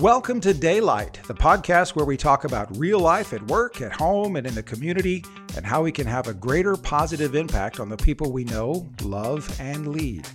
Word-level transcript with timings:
Welcome 0.00 0.40
to 0.40 0.54
Daylight, 0.54 1.20
the 1.26 1.34
podcast 1.34 1.94
where 1.94 2.06
we 2.06 2.16
talk 2.16 2.44
about 2.44 2.74
real 2.78 3.00
life 3.00 3.34
at 3.34 3.46
work, 3.48 3.82
at 3.82 3.92
home, 3.92 4.36
and 4.36 4.46
in 4.46 4.54
the 4.54 4.62
community, 4.62 5.22
and 5.58 5.66
how 5.66 5.82
we 5.82 5.92
can 5.92 6.06
have 6.06 6.26
a 6.26 6.32
greater 6.32 6.74
positive 6.74 7.34
impact 7.34 7.78
on 7.80 7.90
the 7.90 7.98
people 7.98 8.32
we 8.32 8.44
know, 8.44 8.88
love, 9.02 9.54
and 9.60 9.88
lead. 9.88 10.26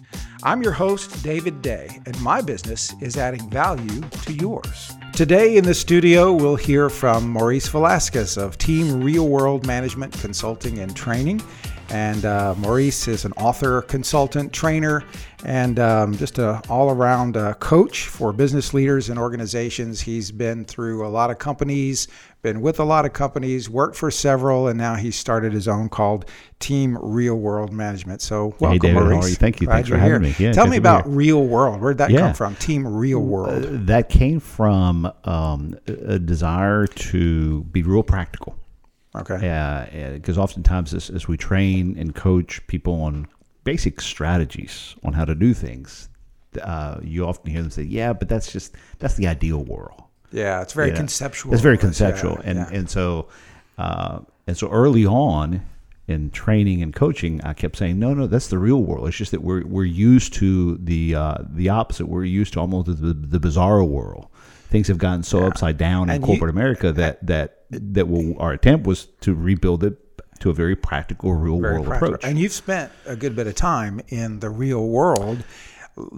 I'm 0.43 0.61
your 0.61 0.71
host, 0.71 1.23
David 1.23 1.63
Day, 1.63 1.99
and 2.05 2.21
my 2.21 2.41
business 2.41 2.93
is 3.01 3.17
adding 3.17 3.49
value 3.49 4.01
to 4.01 4.33
yours. 4.33 4.91
Today 5.13 5.57
in 5.57 5.63
the 5.63 5.73
studio, 5.73 6.31
we'll 6.31 6.57
hear 6.57 6.87
from 6.87 7.27
Maurice 7.27 7.67
Velasquez 7.67 8.37
of 8.37 8.59
Team 8.59 9.03
Real 9.03 9.27
World 9.27 9.65
Management 9.65 10.13
Consulting 10.13 10.77
and 10.77 10.95
Training. 10.95 11.41
And 11.89 12.25
uh, 12.25 12.55
Maurice 12.57 13.07
is 13.07 13.25
an 13.25 13.31
author, 13.33 13.81
consultant, 13.83 14.51
trainer, 14.51 15.03
and 15.45 15.77
um, 15.79 16.17
just 16.17 16.39
an 16.39 16.59
all 16.69 16.89
around 16.89 17.37
uh, 17.37 17.53
coach 17.55 18.07
for 18.07 18.33
business 18.33 18.73
leaders 18.73 19.09
and 19.09 19.19
organizations. 19.19 20.01
He's 20.01 20.31
been 20.31 20.65
through 20.65 21.05
a 21.05 21.09
lot 21.09 21.29
of 21.29 21.37
companies, 21.37 22.07
been 22.41 22.61
with 22.61 22.79
a 22.79 22.83
lot 22.83 23.05
of 23.05 23.13
companies, 23.13 23.69
worked 23.69 23.95
for 23.95 24.09
several, 24.09 24.67
and 24.67 24.77
now 24.77 24.95
he's 24.95 25.15
started 25.15 25.53
his 25.53 25.67
own 25.67 25.87
called 25.89 26.25
Team 26.59 26.97
Real 26.99 27.35
World 27.35 27.71
Management. 27.71 28.21
So, 28.21 28.55
welcome, 28.59 28.71
hey 28.71 28.77
David, 28.79 28.93
Maurice. 28.95 29.15
how 29.15 29.21
are 29.21 29.29
you? 29.29 29.35
Thank 29.35 29.61
you. 29.61 29.67
Glad 29.67 29.75
Thanks 29.75 29.89
for 29.89 29.97
having 29.97 30.11
here. 30.11 30.19
me. 30.19 30.35
Yeah, 30.39 30.51
Tell 30.53 30.67
me 30.67 30.77
about. 30.77 31.07
Real 31.07 31.43
World. 31.45 31.79
Where'd 31.81 31.99
that 31.99 32.09
Yeah. 32.09 32.19
come 32.21 32.33
from? 32.33 32.55
Team 32.55 32.87
Real 32.87 33.19
World. 33.19 33.63
Uh, 33.65 33.69
that 33.85 34.09
came 34.09 34.39
from 34.39 35.11
um, 35.23 35.77
a 35.87 36.17
desire 36.17 36.87
to 36.87 37.63
be 37.65 37.83
real 37.83 38.03
practical. 38.03 38.55
Okay. 39.21 39.39
Yeah. 39.41 40.11
Because 40.13 40.37
oftentimes, 40.37 40.93
as, 40.93 41.09
as 41.09 41.27
we 41.27 41.37
train 41.37 41.95
and 41.97 42.13
coach 42.15 42.65
people 42.67 43.01
on 43.01 43.27
basic 43.63 44.01
strategies 44.01 44.95
on 45.03 45.13
how 45.13 45.25
to 45.25 45.35
do 45.35 45.53
things, 45.53 46.09
uh, 46.61 46.99
you 47.01 47.25
often 47.25 47.51
hear 47.51 47.61
them 47.61 47.71
say, 47.71 47.83
"Yeah, 47.83 48.13
but 48.13 48.29
that's 48.29 48.51
just 48.51 48.75
that's 48.99 49.15
the 49.15 49.27
ideal 49.27 49.63
world." 49.63 50.03
Yeah, 50.31 50.61
it's 50.61 50.73
very 50.73 50.89
Yeah. 50.89 50.95
conceptual. 50.97 51.53
It's 51.53 51.61
very 51.61 51.75
Yeah, 51.75 51.81
conceptual, 51.81 52.37
and 52.43 52.57
yeah. 52.59 52.69
and 52.71 52.89
so 52.89 53.27
uh, 53.77 54.19
and 54.47 54.57
so 54.57 54.69
early 54.69 55.05
on 55.05 55.61
in 56.07 56.29
training 56.29 56.83
and 56.83 56.93
coaching, 56.93 57.41
I 57.43 57.53
kept 57.53 57.77
saying, 57.77 57.97
no, 57.97 58.13
no, 58.13 58.27
that's 58.27 58.47
the 58.49 58.59
real 58.59 58.83
world. 58.83 59.07
It's 59.07 59.17
just 59.17 59.31
that 59.31 59.41
we're 59.41 59.65
we're 59.65 59.85
used 59.85 60.33
to 60.35 60.77
the 60.77 61.15
uh, 61.15 61.37
the 61.49 61.69
opposite. 61.69 62.07
We're 62.07 62.25
used 62.25 62.53
to 62.53 62.59
almost 62.59 62.87
the, 62.87 63.13
the 63.13 63.39
bizarro 63.39 63.87
world. 63.87 64.27
Things 64.69 64.87
have 64.87 64.97
gotten 64.97 65.23
so 65.23 65.45
upside 65.45 65.77
down 65.77 66.09
in 66.09 66.15
And 66.15 66.23
you- 66.23 66.27
corporate 66.27 66.49
America 66.49 66.91
that 66.91 67.25
that 67.25 67.61
that 67.71 68.07
will, 68.07 68.39
our 68.39 68.51
attempt 68.53 68.85
was 68.87 69.05
to 69.21 69.33
rebuild 69.33 69.83
it 69.83 69.97
to 70.39 70.49
a 70.49 70.53
very 70.53 70.75
practical, 70.75 71.33
real 71.33 71.59
very 71.59 71.75
world 71.75 71.85
practical. 71.87 72.15
approach. 72.15 72.29
And 72.29 72.37
you've 72.39 72.51
spent 72.51 72.91
a 73.05 73.15
good 73.15 73.35
bit 73.35 73.47
of 73.47 73.55
time 73.55 74.01
in 74.09 74.39
the 74.39 74.49
real 74.49 74.87
world, 74.87 75.43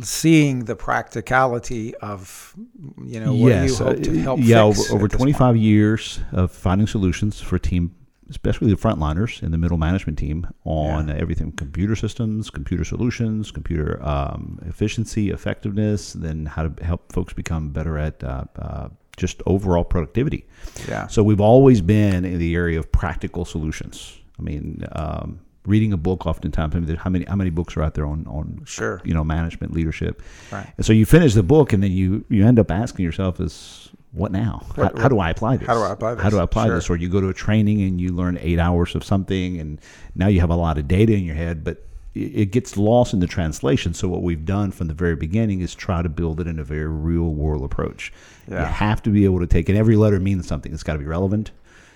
seeing 0.02 0.66
the 0.66 0.76
practicality 0.76 1.94
of 1.98 2.56
you 3.04 3.20
know 3.20 3.34
what 3.34 3.67
you 3.70 3.76
hope 3.76 4.02
to 4.04 4.20
uh, 4.20 4.23
help. 4.23 4.39
yeah, 4.42 4.64
over, 4.64 4.82
over 4.92 5.06
at 5.06 5.11
this 5.11 5.17
25 5.20 5.56
years 5.58 6.20
of 6.32 6.52
finding 6.52 6.88
solutions 6.88 7.39
for 7.39 7.59
team, 7.59 7.94
especially 8.30 8.70
the 8.70 8.75
frontliners 8.78 9.42
in 9.42 9.52
the 9.52 9.58
middle 9.58 9.78
management 9.78 10.17
team 10.17 10.47
on 10.66 11.08
Yeah. 11.08 11.16
everything 11.16 11.52
computer 11.53 11.95
systems, 11.95 12.50
computer 12.50 12.83
solutions, 12.83 13.52
computer 13.52 14.00
um, 14.06 14.59
efficiency, 14.66 15.30
effectiveness, 15.31 16.14
then 16.14 16.45
how 16.45 16.64
to 16.67 16.83
help 16.83 17.11
folks 17.14 17.33
become 17.33 17.70
better 17.70 17.98
at 17.98 18.23
uh, 18.23 18.44
uh, 18.58 18.89
just 19.17 19.42
overall 19.45 19.83
productivity. 19.83 20.45
Yeah. 20.88 21.08
So 21.08 21.23
we've 21.23 21.42
always 21.42 21.81
been 21.81 22.25
in 22.25 22.38
the 22.39 22.53
area 22.55 22.78
of 22.80 22.92
practical 22.92 23.45
solutions. 23.45 24.17
I 24.39 24.42
mean, 24.44 24.83
um, 24.92 25.39
reading 25.66 25.92
a 25.92 25.98
book 25.98 26.25
oftentimes. 26.25 26.75
I 26.75 26.80
mean, 26.80 26.95
how 26.95 27.09
many 27.09 27.25
how 27.25 27.36
many 27.36 27.50
books 27.50 27.75
are 27.75 27.83
out 27.83 27.94
there 27.95 28.05
on 28.05 28.25
on 28.28 28.61
Sure. 28.66 29.02
you 29.03 29.14
know 29.14 29.23
management 29.23 29.73
leadership. 29.73 30.22
Right. 30.52 30.67
And 30.78 30.86
so 30.86 30.94
you 30.94 31.05
finish 31.05 31.33
the 31.33 31.44
book, 31.44 31.73
and 31.73 31.81
then 31.83 31.92
you 31.92 32.23
you 32.30 32.45
end 32.45 32.59
up 32.59 32.70
asking 32.72 33.03
yourself, 33.05 33.39
"Is 33.42 33.89
what 34.12 34.32
now? 34.32 34.66
How, 34.76 34.92
how 34.98 35.08
do 35.10 35.20
I 35.20 35.30
apply 35.30 35.58
this? 35.58 35.68
how 35.68 35.76
do 35.76 35.82
I 35.82 35.92
apply 35.92 36.16
How 36.16 36.30
do 36.30 36.36
this? 36.36 36.40
I 36.40 36.44
apply 36.44 36.66
Sure. 36.68 36.76
this?" 36.76 36.90
Or 36.90 36.96
you 36.96 37.10
go 37.10 37.22
to 37.22 37.30
a 37.30 37.34
training 37.34 37.82
and 37.82 38.00
you 38.00 38.14
learn 38.14 38.38
eight 38.42 38.60
hours 38.60 38.96
of 38.96 39.04
something, 39.04 39.60
and 39.60 39.80
now 40.16 40.28
you 40.28 40.40
have 40.40 40.50
a 40.50 40.56
lot 40.56 40.78
of 40.78 40.88
data 40.88 41.14
in 41.14 41.23
your 41.23 41.36
head, 41.36 41.64
but 41.64 41.84
it 42.16 42.52
gets 42.52 42.78
lost 42.78 43.14
in 43.14 43.20
the 43.20 43.28
translation. 43.28 43.94
So 43.94 44.08
what 44.08 44.23
we've 44.23 44.44
done 44.44 44.72
from 44.72 44.88
the 44.88 44.94
very 44.96 45.16
beginning 45.16 45.62
is 45.62 45.76
try 45.76 46.02
to 46.02 46.10
build 46.10 46.40
it 46.40 46.48
in 46.48 46.58
a 46.58 46.64
very 46.64 46.88
real 46.88 47.30
world 47.34 47.64
approach. 47.64 48.12
You 48.48 48.56
have 48.56 49.04
to 49.04 49.10
be 49.12 49.26
able 49.26 49.40
to 49.40 49.48
take, 49.48 49.70
and 49.70 49.78
every 49.78 49.96
letter 49.96 50.20
means 50.20 50.48
something. 50.48 50.73
It's 50.73 50.84
got 50.84 50.94
to 50.94 51.00
be 51.00 51.06
relevant. 51.06 51.52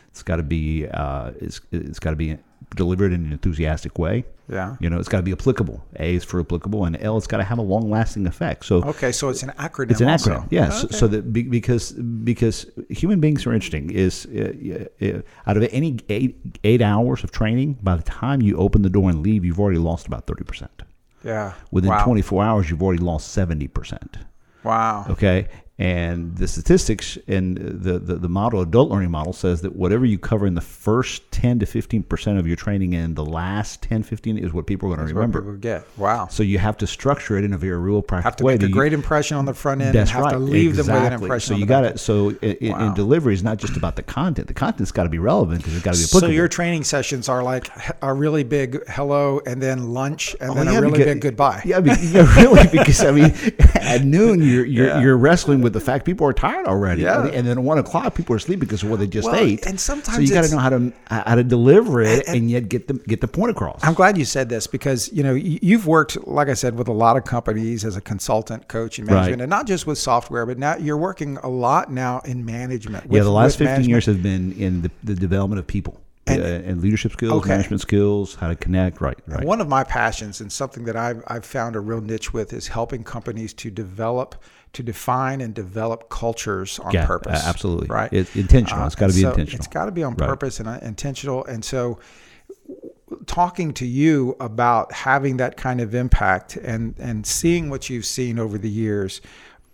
It's 0.09 0.21
got 0.21 0.35
to 0.35 0.43
be 0.43 0.87
uh, 0.87 1.31
it's, 1.39 1.61
it's 1.71 1.99
got 1.99 2.11
to 2.11 2.15
be 2.17 2.37
delivered 2.75 3.11
in 3.11 3.25
an 3.25 3.31
enthusiastic 3.31 3.97
way. 3.99 4.25
Yeah. 4.49 4.75
You 4.79 4.89
know, 4.89 4.99
it's 4.99 5.07
got 5.07 5.17
to 5.17 5.23
be 5.23 5.31
applicable. 5.31 5.83
A 5.97 6.15
is 6.15 6.23
for 6.25 6.39
applicable, 6.39 6.83
and 6.85 7.01
L, 7.01 7.17
it's 7.17 7.27
got 7.27 7.37
to 7.37 7.43
have 7.43 7.57
a 7.57 7.61
long 7.61 7.89
lasting 7.89 8.27
effect. 8.27 8.65
So 8.65 8.83
Okay, 8.83 9.11
so 9.13 9.29
it's 9.29 9.43
an 9.43 9.51
acronym. 9.57 9.91
it's 9.91 10.01
an 10.01 10.09
also. 10.09 10.31
acronym, 10.31 10.47
yes. 10.51 10.83
Okay. 10.83 10.95
So 10.95 11.07
that 11.07 11.31
be, 11.31 11.43
because 11.43 11.91
because 11.91 12.65
human 12.89 13.19
beings 13.21 13.45
are 13.45 13.53
interesting. 13.53 13.89
Is 13.91 14.25
uh, 14.25 14.85
uh, 15.01 15.21
out 15.47 15.57
of 15.57 15.63
any 15.71 15.99
eight 16.09 16.37
eight 16.65 16.81
hours 16.81 17.23
of 17.23 17.31
training, 17.31 17.79
by 17.81 17.95
the 17.95 18.03
time 18.03 18.41
you 18.41 18.57
open 18.57 18.81
the 18.81 18.89
door 18.89 19.09
and 19.09 19.21
leave, 19.23 19.45
you've 19.45 19.59
already 19.59 19.79
lost 19.79 20.07
about 20.07 20.27
thirty 20.27 20.43
percent. 20.43 20.81
yeah. 21.23 21.53
Within 21.71 21.89
wow. 21.91 22.03
twenty 22.03 22.21
four 22.21 22.43
hours, 22.43 22.69
you've 22.69 22.83
already 22.83 23.01
lost 23.01 23.29
seventy 23.29 23.67
percent. 23.67 24.17
Wow. 24.63 25.05
Okay. 25.09 25.47
And 25.81 26.37
the 26.37 26.47
statistics 26.47 27.17
and 27.27 27.57
the, 27.57 27.97
the, 27.97 28.15
the 28.15 28.29
model, 28.29 28.61
adult 28.61 28.91
learning 28.91 29.09
model, 29.09 29.33
says 29.33 29.61
that 29.61 29.75
whatever 29.75 30.05
you 30.05 30.19
cover 30.19 30.45
in 30.45 30.53
the 30.53 30.61
first 30.61 31.31
10 31.31 31.57
to 31.57 31.65
15% 31.65 32.37
of 32.37 32.45
your 32.45 32.55
training 32.55 32.93
and 32.93 33.15
the 33.15 33.25
last 33.25 33.81
10, 33.81 34.03
15 34.03 34.37
is 34.37 34.53
what 34.53 34.67
people 34.67 34.93
are 34.93 34.95
going 34.95 35.07
to 35.07 35.13
That's 35.13 35.15
what 35.15 35.21
remember. 35.39 35.57
get. 35.57 35.87
Wow. 35.97 36.27
So 36.27 36.43
you 36.43 36.59
have 36.59 36.77
to 36.77 36.87
structure 36.87 37.35
it 37.35 37.43
in 37.43 37.53
a 37.53 37.57
very 37.57 37.79
real 37.79 38.03
practical 38.03 38.29
Have 38.29 38.35
to 38.37 38.43
way. 38.43 38.53
make 38.53 38.61
a 38.61 38.67
you- 38.67 38.73
great 38.73 38.93
impression 38.93 39.37
on 39.37 39.45
the 39.45 39.55
front 39.55 39.81
end 39.81 39.89
and 39.89 39.97
that's 39.99 40.11
have 40.11 40.21
right. 40.25 40.33
to 40.33 40.37
leave 40.39 40.75
them 40.75 40.85
with 40.85 40.95
an 40.95 41.01
Exactly. 41.05 41.25
impression. 41.25 41.55
So 41.55 41.59
you 41.59 41.65
got 41.65 41.81
to 41.81 41.97
So 41.97 42.29
in, 42.29 42.51
in- 42.57 42.71
Wow. 42.73 42.87
in 42.89 42.93
delivery 42.93 43.33
is 43.33 43.41
not 43.43 43.57
just 43.57 43.75
about 43.75 43.95
the 43.95 44.03
content. 44.03 44.47
The 44.49 44.53
content's 44.53 44.91
got 44.91 45.03
to 45.03 45.09
be 45.09 45.17
relevant 45.17 45.61
because 45.63 45.73
it's 45.75 45.83
got 45.83 45.93
to 45.95 45.97
be 45.99 46.03
applicable. 46.03 46.27
So 46.27 46.31
your 46.31 46.47
training 46.47 46.83
sessions 46.83 47.27
are 47.27 47.41
like 47.41 47.71
a 48.03 48.13
really 48.13 48.43
big 48.43 48.87
hello 48.87 49.41
and 49.47 49.59
then 49.59 49.89
lunch 49.93 50.35
and 50.39 50.51
Oh, 50.51 50.53
then 50.53 50.67
yeah, 50.67 50.77
a 50.77 50.81
really 50.81 50.91
because- 50.99 51.13
big 51.15 51.21
goodbye. 51.21 51.61
Yeah, 51.65 51.79
be, 51.79 51.89
yeah, 52.01 52.35
really, 52.39 52.67
because 52.71 53.03
I 53.03 53.09
mean, 53.09 53.33
at 53.81 54.03
noon 54.05 54.41
you're 54.43 54.63
you're, 54.65 54.85
Yeah. 54.87 55.01
you're 55.01 55.17
wrestling 55.17 55.61
with 55.61 55.70
the 55.73 55.79
fact 55.79 56.05
people 56.05 56.25
are 56.27 56.33
tired 56.33 56.65
already, 56.67 57.03
Yeah. 57.03 57.25
and 57.25 57.47
then 57.47 57.57
at 57.57 57.63
one 57.63 57.77
o'clock 57.77 58.13
people 58.15 58.33
are 58.33 58.37
asleep 58.37 58.59
because 58.59 58.83
of 58.83 58.89
what 58.89 58.99
they 58.99 59.07
just 59.07 59.27
Well, 59.31 59.39
ate. 59.39 59.65
and 59.65 59.79
sometimes 59.79 60.15
so 60.17 60.21
you 60.21 60.29
got 60.29 60.43
to 60.45 60.51
know 60.51 60.57
how 60.59 60.69
to 60.69 60.93
how 61.09 61.35
to 61.35 61.43
deliver 61.43 62.01
it 62.01 62.27
and, 62.27 62.49
yet 62.49 62.69
get 62.69 62.87
the 62.87 62.93
get 62.93 63.21
the 63.21 63.27
point 63.27 63.51
across. 63.51 63.79
I'm 63.83 63.93
glad 63.93 64.17
you 64.17 64.25
said 64.25 64.49
this 64.49 64.67
because 64.67 65.11
you 65.13 65.23
know 65.23 65.33
you've 65.33 65.87
worked, 65.87 66.25
like 66.27 66.49
I 66.49 66.53
said, 66.53 66.77
with 66.77 66.87
a 66.87 66.93
lot 66.93 67.17
of 67.17 67.23
companies 67.23 67.85
as 67.85 67.95
a 67.95 68.01
consultant, 68.01 68.67
coach, 68.67 68.97
and 68.99 69.07
management, 69.07 69.39
Right. 69.39 69.43
and 69.43 69.49
not 69.49 69.67
just 69.67 69.85
with 69.87 69.97
software, 69.97 70.45
but 70.45 70.57
now 70.57 70.75
you're 70.77 70.97
working 70.97 71.37
a 71.43 71.49
lot 71.49 71.91
now 71.91 72.21
in 72.25 72.45
management. 72.45 73.05
yeah, 73.09 73.23
the 73.23 73.29
last 73.31 73.53
15 73.57 73.65
management. 73.65 73.89
years 73.89 74.05
have 74.05 74.21
been 74.23 74.51
in 74.53 74.81
the, 74.81 74.91
the 75.03 75.15
development 75.15 75.59
of 75.59 75.67
people 75.67 75.99
And- 76.39 76.65
and 76.65 76.81
leadership 76.81 77.11
skills, 77.13 77.33
Okay. 77.33 77.49
management 77.49 77.81
skills, 77.81 78.35
how 78.35 78.47
to 78.47 78.55
connect. 78.55 79.01
Right, 79.01 79.17
right. 79.27 79.43
One 79.45 79.59
of 79.61 79.67
my 79.67 79.83
passions 79.83 80.39
and 80.41 80.51
something 80.51 80.85
that 80.85 80.95
I've, 80.95 81.23
I've 81.27 81.45
found 81.45 81.75
a 81.75 81.79
real 81.79 82.01
niche 82.01 82.33
with 82.33 82.53
is 82.53 82.67
helping 82.69 83.03
companies 83.03 83.53
to 83.55 83.69
develop, 83.69 84.35
to 84.73 84.83
define 84.83 85.41
and 85.41 85.53
develop 85.53 86.09
cultures 86.09 86.79
on 86.79 86.91
Yeah, 86.93 87.05
purpose. 87.05 87.43
absolutely. 87.45 87.87
Right. 87.87 88.11
It's 88.13 88.35
intentional. 88.35 88.83
Uh, 88.83 88.87
It's 88.87 88.95
gotta 88.95 89.13
be 89.13 89.21
so 89.21 89.29
intentional. 89.31 89.57
It's 89.59 89.67
got 89.67 89.85
to 89.85 89.91
be 89.91 90.03
on 90.03 90.15
Right. 90.15 90.29
purpose 90.29 90.59
and 90.59 90.69
uh, 90.69 90.79
intentional. 90.81 91.43
And 91.45 91.63
so, 91.65 91.99
talking 93.27 93.73
to 93.73 93.85
you 93.85 94.35
about 94.39 94.91
having 94.93 95.37
that 95.37 95.57
kind 95.57 95.81
of 95.81 95.93
impact 95.93 96.55
and 96.57 96.95
and 96.97 97.25
seeing 97.25 97.69
what 97.69 97.89
you've 97.89 98.05
seen 98.05 98.39
over 98.39 98.57
the 98.57 98.69
years. 98.69 99.21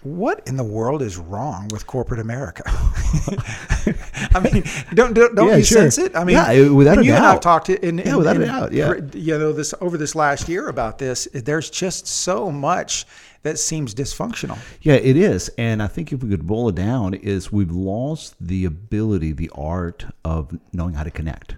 What 0.03 0.47
in 0.47 0.58
the 0.58 0.63
world 0.63 1.02
is 1.02 1.18
wrong 1.18 1.69
with 1.69 1.88
corporate 1.88 2.19
America? 2.19 2.63
I 2.68 4.40
mean, 4.40 4.63
don't 4.94 5.13
don't, 5.13 5.35
don't 5.35 5.47
Yeah, 5.50 5.58
you 5.58 5.63
sure. 5.63 5.90
sense 5.90 5.97
it? 5.97 6.16
I 6.16 6.24
mean, 6.24 6.35
Yeah, 6.35 6.69
without 6.69 7.00
a 7.00 7.06
you 7.06 7.13
and 7.13 7.25
I've 7.25 7.40
talked 7.40 7.69
in, 7.69 8.00
in 8.00 8.06
Yeah, 8.06 8.16
without 8.16 8.38
a 8.38 8.46
doubt, 8.46 8.72
yeah. 8.74 8.94
you 9.13 9.38
know 9.38 9.52
this 9.53 9.74
over 9.81 9.97
this 9.97 10.13
last 10.13 10.47
year 10.47 10.69
about 10.69 11.00
this. 11.00 11.28
There's 11.34 11.69
just 11.69 12.06
so 12.08 12.52
much 12.52 13.06
that 13.41 13.58
seems 13.58 13.96
dysfunctional. 13.96 14.58
Yeah, 14.81 14.96
it 14.96 15.18
is. 15.18 15.49
And 15.58 15.82
I 15.82 15.88
think 15.88 16.11
if 16.14 16.22
we 16.22 16.29
could 16.29 16.46
boil 16.46 16.70
it 16.70 16.76
down, 16.76 17.14
is 17.14 17.52
we've 17.52 17.72
lost 17.72 18.35
the 18.40 18.66
ability, 18.66 19.32
the 19.32 19.49
art 19.55 20.05
of 20.23 20.59
knowing 20.73 20.94
how 20.94 21.03
to 21.03 21.11
connect. 21.11 21.55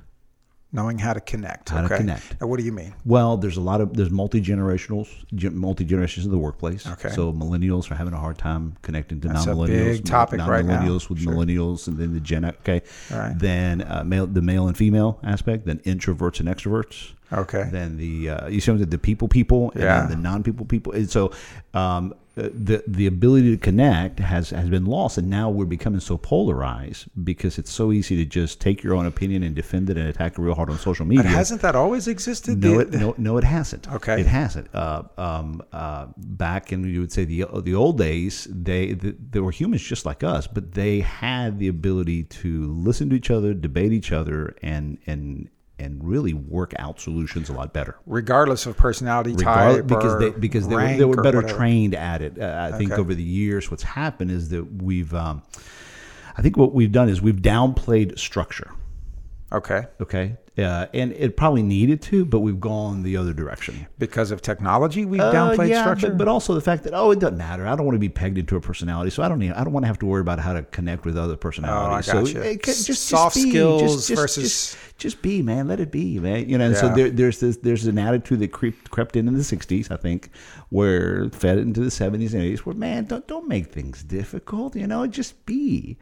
Knowing 0.72 1.00
how 1.00 1.14
to 1.14 1.20
connect. 1.20 1.70
How 1.70 1.82
to 1.82 1.98
connect. 1.98 2.40
Now, 2.40 2.46
what 2.46 2.60
do 2.60 2.64
you 2.64 2.72
mean? 2.72 2.94
Well, 3.04 3.38
there's 3.38 3.58
a 3.58 3.62
lot 3.62 3.82
of 3.82 3.96
there's 3.98 4.12
multi 4.12 4.40
generationals, 4.40 5.08
multi 5.52 5.84
generations 5.84 6.28
in 6.28 6.32
the 6.32 6.38
workplace. 6.38 6.86
Okay. 6.86 7.10
So 7.10 7.34
millennials 7.34 7.90
are 7.90 7.96
having 7.96 8.14
a 8.14 8.20
hard 8.20 8.38
time 8.38 8.76
connecting 8.84 9.20
to 9.22 9.30
That's 9.30 9.46
a 9.46 9.56
non 9.56 9.58
millennials. 9.58 9.68
big 9.94 10.06
topic 10.06 10.40
right 10.42 10.64
now. 10.64 10.80
Non-millennials 10.80 11.10
with 11.10 11.22
Sure. 11.22 11.34
millennials, 11.34 11.88
and 11.88 11.98
then 11.98 12.14
the 12.14 12.20
Gen. 12.20 12.46
Okay. 12.46 12.84
All 13.12 13.18
right. 13.18 13.34
Then 13.38 13.82
uh, 13.82 14.04
male, 14.06 14.28
the 14.28 14.44
male 14.44 14.68
and 14.68 14.78
female 14.78 15.20
aspect. 15.24 15.66
Then 15.66 15.80
introverts 15.80 16.40
and 16.40 16.48
extroverts. 16.48 17.14
Okay. 17.32 17.70
Then 17.72 17.98
the 17.98 18.30
uh, 18.30 18.48
you 18.48 18.60
see 18.60 18.72
the 18.74 18.98
people 18.98 19.28
people 19.28 19.72
and 19.72 19.84
Yeah. 19.84 20.00
then 20.02 20.10
the 20.10 20.16
non 20.16 20.44
people 20.44 20.66
people. 20.66 20.94
And 20.94 21.10
so 21.10 21.32
um, 21.74 22.14
uh, 22.38 22.44
the 22.54 22.84
the 22.88 23.06
ability 23.06 23.52
to 23.52 23.58
connect 23.58 24.20
has 24.20 24.50
has 24.52 24.70
been 24.70 24.86
lost, 24.86 25.18
and 25.18 25.30
now 25.30 25.50
we're 25.50 25.66
becoming 25.66 26.00
so 26.00 26.18
polarized 26.18 27.06
because 27.24 27.58
it's 27.60 27.72
so 27.72 27.92
easy 27.92 28.16
to 28.16 28.26
just 28.26 28.60
take 28.62 28.82
your 28.84 28.96
own 28.96 29.06
opinion 29.06 29.44
and 29.44 29.56
defend 29.56 29.90
it 29.90 29.98
and 29.98 30.08
attack 30.08 30.34
it 30.34 30.42
real 30.42 30.56
hard 30.56 30.70
on 30.70 30.78
social 30.78 31.06
media. 31.06 31.24
But 31.24 31.32
hasn't 31.32 31.62
that 31.62 31.76
always 31.76 32.08
existed? 32.08 32.64
No, 32.64 32.80
it, 32.80 32.92
no, 32.92 33.14
no, 33.18 33.38
it 33.38 33.44
hasn't. 33.44 33.92
Okay. 33.92 34.22
it 34.22 34.28
hasn't. 34.28 34.74
Uh, 34.74 35.04
um, 35.18 35.62
uh, 35.74 36.08
back 36.18 36.72
in 36.72 36.84
you 36.84 37.02
would 37.02 37.12
say 37.12 37.26
the 37.26 37.46
the 37.62 37.76
old 37.76 37.98
days, 37.98 38.48
they 38.50 38.94
the, 38.94 39.16
they 39.32 39.40
were 39.40 39.52
humans 39.52 39.84
just 39.84 40.06
like 40.06 40.24
us, 40.24 40.48
but 40.48 40.74
they 40.74 41.02
had 41.02 41.60
the 41.60 41.68
ability 41.68 42.24
to 42.24 42.72
listen 42.74 43.10
to 43.10 43.16
each 43.16 43.30
other, 43.30 43.54
debate 43.54 43.92
each 43.92 44.12
other, 44.12 44.56
and 44.64 44.98
and 45.06 45.50
and 45.80 46.04
really 46.04 46.34
work 46.34 46.74
out 46.78 47.00
solutions 47.00 47.50
a 47.50 47.54
lot 47.54 47.74
better. 47.74 47.96
regardless 48.06 48.66
of 48.66 48.76
personality 48.78 49.32
Regardless, 49.34 49.78
type 49.78 49.88
because 49.88 50.20
they 50.20 50.30
because 50.32 50.68
they 50.68 50.76
were, 50.76 50.98
they 50.98 51.06
were 51.06 51.22
better 51.24 51.42
trained 51.42 51.96
at 51.96 52.22
it. 52.22 52.38
Uh, 52.40 52.70
I 52.74 52.78
think 52.78 52.92
Okay. 52.92 53.02
over 53.02 53.16
the 53.16 53.24
years, 53.24 53.72
what's 53.72 53.84
happened 53.84 54.32
is 54.32 54.50
that 54.50 54.82
we've. 54.84 55.14
Um, 55.14 55.42
I 56.38 56.42
think 56.42 56.56
what 56.56 56.74
we've 56.74 56.92
done 56.92 57.10
is 57.10 57.22
we've 57.22 57.42
downplayed 57.42 58.18
structure. 58.18 58.72
Okay, 59.52 59.88
Okay, 60.00 60.38
uh, 60.60 60.86
and 60.94 61.12
it 61.14 61.36
probably 61.36 61.64
needed 61.64 62.04
to, 62.04 62.24
but 62.24 62.42
we've 62.42 62.60
gone 62.60 63.02
the 63.02 63.18
other 63.18 63.34
direction. 63.34 63.88
because 63.98 64.30
of 64.30 64.44
technology, 64.44 65.06
we 65.06 65.20
Uh, 65.20 65.34
downplayed 65.34 65.70
yeah, 65.70 65.82
structure. 65.82 66.10
But, 66.10 66.20
but 66.20 66.28
also 66.28 66.54
the 66.54 66.62
fact 66.62 66.84
that 66.84 66.94
oh, 66.94 67.10
it 67.10 67.18
doesn't 67.20 67.38
matter. 67.38 67.66
I 67.66 67.76
don't 67.76 67.86
want 67.86 67.96
to 67.96 68.00
be 68.00 68.10
pegged 68.10 68.38
into 68.38 68.56
a 68.58 68.62
personality, 68.62 69.10
so 69.10 69.24
I 69.24 69.28
don't 69.28 69.40
need. 69.40 69.54
I 69.54 69.64
don't 69.64 69.74
want 69.74 69.84
to 69.86 69.88
have 69.88 69.98
to 70.00 70.06
worry 70.06 70.22
about 70.22 70.40
how 70.40 70.54
to 70.54 70.62
connect 70.64 71.04
with 71.04 71.18
other 71.18 71.36
personalities. 71.36 72.10
Oh, 72.10 72.14
I 72.16 72.22
so 72.22 72.26
gotcha. 72.26 72.48
it 72.52 72.64
just, 72.64 72.86
just 72.86 73.08
Soft 73.08 73.36
be, 73.36 73.50
skills 73.50 73.82
just, 73.82 74.08
just, 74.10 74.22
versus- 74.22 74.44
just, 74.44 74.98
just 75.00 75.22
be, 75.24 75.42
man. 75.42 75.68
Let 75.68 75.80
it 75.80 75.92
be, 75.92 76.20
man. 76.20 76.48
You 76.48 76.60
know. 76.60 76.66
And 76.68 76.78
so 76.78 76.90
there, 76.94 77.10
there's 77.10 77.40
this 77.40 77.58
there's 77.58 77.88
an 77.88 77.98
attitude 77.98 78.40
that 78.42 78.52
creeped 78.52 78.92
crept 78.92 79.16
in 79.16 79.28
in 79.28 79.34
the 79.34 79.40
'60s, 79.44 79.90
I 79.90 79.98
think, 79.98 80.30
where 80.70 81.30
fed 81.32 81.58
into 81.58 81.80
the 81.80 81.90
'70s 81.90 82.34
and 82.34 82.44
'80s, 82.44 82.60
where 82.60 82.76
man, 82.76 83.06
don't 83.06 83.26
don't 83.28 83.48
make 83.48 83.72
things 83.74 84.04
difficult. 84.04 84.76
You 84.76 84.86
know, 84.86 85.08
just 85.08 85.44
be. 85.48 85.98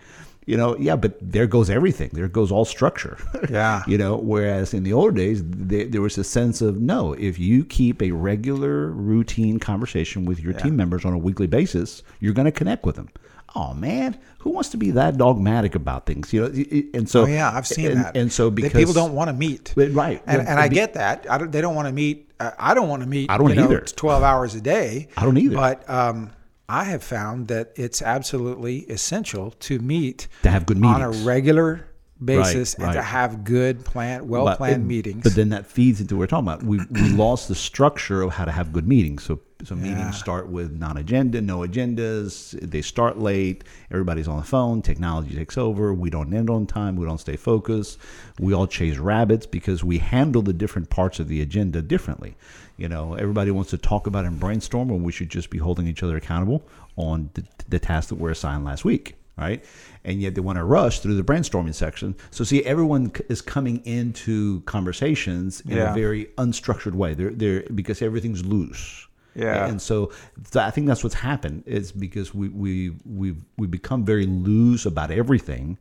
You 0.47 0.55
know, 0.55 0.77
yeah, 0.77 0.95
but 0.95 1.17
there 1.21 1.45
goes 1.45 1.69
everything. 1.69 2.09
There 2.13 2.27
goes 2.29 2.51
all 2.51 2.65
structure. 2.65 3.17
Yeah. 3.49 3.83
you 3.87 3.97
know, 3.97 4.17
whereas 4.17 4.73
in 4.73 4.83
the 4.83 4.93
older 4.93 5.11
days, 5.11 5.41
there, 5.43 5.85
there 5.85 6.01
was 6.01 6.17
a 6.17 6.23
sense 6.23 6.61
of 6.61 6.81
no, 6.81 7.13
if 7.13 7.37
you 7.37 7.63
keep 7.63 8.01
a 8.01 8.11
regular, 8.11 8.87
routine 8.87 9.59
conversation 9.59 10.25
with 10.25 10.39
your 10.39 10.53
team 10.53 10.75
members 10.75 11.05
on 11.05 11.13
a 11.13 11.17
weekly 11.17 11.47
basis, 11.47 12.01
you're 12.19 12.33
going 12.33 12.45
to 12.45 12.51
connect 12.51 12.85
with 12.85 12.95
them. 12.95 13.09
Oh 13.55 13.73
man, 13.73 14.17
who 14.39 14.49
wants 14.49 14.69
to 14.69 14.77
be 14.77 14.91
that 14.91 15.17
dogmatic 15.17 15.75
about 15.75 16.05
things? 16.05 16.33
You 16.33 16.41
know, 16.41 16.89
and 16.93 17.09
so 17.09 17.23
Oh 17.23 17.25
yeah, 17.25 17.51
I've 17.53 17.67
seen 17.67 17.91
and, 17.91 17.97
that. 18.01 18.17
And 18.17 18.31
so 18.31 18.49
That 18.49 18.55
because 18.55 18.73
people 18.73 18.93
don't 18.93 19.13
want 19.13 19.29
to 19.29 19.33
meet, 19.33 19.73
right, 19.75 20.21
And, 20.27 20.43
yeah, 20.43 20.51
and 20.51 20.59
I 20.59 20.67
be- 20.67 20.75
get 20.75 20.93
that. 20.95 21.25
I 21.29 21.37
don't, 21.37 21.51
they 21.51 21.61
don't 21.61 21.75
want 21.75 21.87
to 21.87 21.93
meet. 21.93 22.29
Uh, 22.39 22.51
I 22.59 22.73
don't 22.73 22.89
want 22.89 23.03
to 23.03 23.07
meet. 23.07 23.29
I 23.29 23.37
don't 23.37 23.49
you 23.49 23.55
know, 23.55 23.65
either. 23.65 23.81
Twelve 23.81 24.23
hours 24.23 24.53
a 24.55 24.61
day. 24.61 25.07
I 25.15 25.23
don't 25.23 25.37
either. 25.37 25.55
But 25.55 25.89
um, 25.89 26.31
I 26.69 26.83
have 26.85 27.03
found 27.03 27.47
that 27.47 27.71
it's 27.75 28.01
absolutely 28.01 28.79
essential 28.89 29.51
to 29.51 29.79
meet 29.79 30.27
To 30.43 30.49
have 30.49 30.65
good 30.65 30.77
meetings. 30.77 30.95
on 30.95 31.01
a 31.01 31.25
regular 31.25 31.87
basis 32.23 32.73
and 32.75 32.93
to 32.93 33.01
have 33.01 33.43
good 33.43 33.85
plan, 33.85 34.27
well 34.27 34.55
planned 34.55 34.87
meetings. 34.87 35.23
But 35.23 35.35
then 35.35 35.49
that 35.49 35.65
feeds 35.65 36.01
into 36.01 36.15
what 36.15 36.21
we're 36.21 36.27
talking 36.27 36.47
about. 36.47 36.63
We 36.63 36.79
we 36.89 37.09
lost 37.15 37.47
the 37.47 37.55
structure 37.55 38.21
of 38.21 38.33
how 38.33 38.45
to 38.45 38.51
have 38.51 38.73
good 38.73 38.87
meetings. 38.87 39.23
So 39.23 39.39
so 39.63 39.75
Yeah. 39.75 39.81
meetings 39.81 40.17
start 40.17 40.49
with 40.49 40.71
non-agenda, 40.77 41.41
no 41.41 41.59
agendas. 41.59 42.51
They 42.61 42.81
start 42.81 43.17
late. 43.17 43.63
Everybody's 43.91 44.27
on 44.27 44.37
the 44.37 44.43
phone. 44.43 44.81
Technology 44.83 45.35
takes 45.35 45.57
over. 45.57 45.93
We 45.93 46.09
don't 46.11 46.31
end 46.33 46.49
on 46.49 46.67
time. 46.67 46.95
We 46.95 47.05
don't 47.05 47.17
stay 47.19 47.35
focused. 47.37 47.97
We 48.39 48.53
all 48.53 48.67
chase 48.67 48.97
rabbits 48.97 49.45
because 49.47 49.83
we 49.83 49.97
handle 49.97 50.43
the 50.43 50.53
different 50.53 50.89
parts 50.89 51.19
of 51.19 51.27
the 51.27 51.41
agenda 51.41 51.81
differently. 51.81 52.35
You 52.77 52.87
know, 52.87 53.15
everybody 53.15 53.49
wants 53.49 53.71
to 53.71 53.77
talk 53.79 54.05
about 54.05 54.25
and 54.25 54.39
brainstorm 54.39 54.89
when 54.89 55.01
we 55.03 55.11
should 55.11 55.29
just 55.29 55.49
be 55.49 55.57
holding 55.57 55.87
each 55.87 56.03
other 56.03 56.17
accountable 56.17 56.63
on 56.95 57.31
the, 57.33 57.43
the 57.67 57.79
task 57.79 58.09
that 58.09 58.15
were 58.15 58.29
assigned 58.29 58.63
last 58.63 58.85
week 58.85 59.15
right? 59.37 59.63
And 60.03 60.21
yet 60.21 60.35
they 60.35 60.41
want 60.41 60.57
to 60.57 60.63
rush 60.63 60.99
through 60.99 61.15
the 61.15 61.23
brainstorming 61.23 61.73
section. 61.75 62.15
So 62.31 62.43
see, 62.43 62.63
everyone 62.65 63.11
is 63.29 63.41
coming 63.41 63.85
into 63.85 64.61
conversations 64.61 65.61
in 65.61 65.77
Yeah. 65.77 65.91
a 65.91 65.93
very 65.93 66.25
unstructured 66.37 66.93
way. 66.93 67.13
They're 67.13 67.31
they're 67.31 67.63
because 67.73 68.01
everything's 68.01 68.43
loose. 68.45 69.07
Yeah. 69.35 69.67
And 69.67 69.79
so 69.81 70.11
I 70.55 70.71
think 70.71 70.87
that's 70.87 71.03
what's 71.03 71.15
happened. 71.15 71.63
Is 71.67 71.91
because 71.91 72.33
we 72.33 72.49
we 72.49 72.93
we 73.05 73.35
we 73.57 73.67
become 73.67 74.03
very 74.05 74.25
loose 74.25 74.85
about 74.85 75.11
everything. 75.11 75.77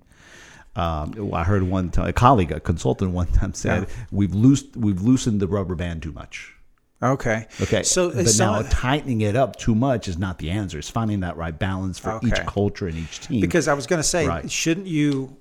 Um, 0.75 1.31
I 1.33 1.43
heard 1.45 1.63
one 1.63 1.89
time, 1.91 2.07
a 2.09 2.13
colleague, 2.13 2.53
a 2.53 2.61
consultant, 2.61 3.13
one 3.13 3.29
time 3.29 3.55
said 3.55 3.83
Yeah. 3.89 3.95
we've 4.11 4.35
loosed 4.35 4.77
we've 4.77 5.01
loosened 5.01 5.41
the 5.41 5.47
rubber 5.49 5.75
band 5.75 6.03
too 6.03 6.13
much. 6.13 6.53
Okay. 7.03 7.47
Okay. 7.61 7.83
So, 7.83 8.11
but 8.11 8.29
so 8.29 8.45
now 8.45 8.63
tightening 8.69 9.21
it 9.23 9.37
up 9.37 9.57
too 9.57 9.75
much 9.75 10.09
is 10.09 10.19
not 10.19 10.39
the 10.39 10.51
answer. 10.51 10.79
It's 10.79 10.91
finding 10.91 11.21
that 11.21 11.37
right 11.37 11.57
balance 11.59 11.99
for 11.99 12.21
each 12.25 12.35
culture 12.47 12.87
and 12.89 12.97
each 12.97 13.21
team. 13.21 13.41
because 13.41 13.69
I 13.69 13.75
was 13.75 13.87
going 13.87 14.01
to 14.01 14.09
say, 14.09 14.27
Right. 14.27 14.51
shouldn't 14.51 14.87
you 14.87 15.37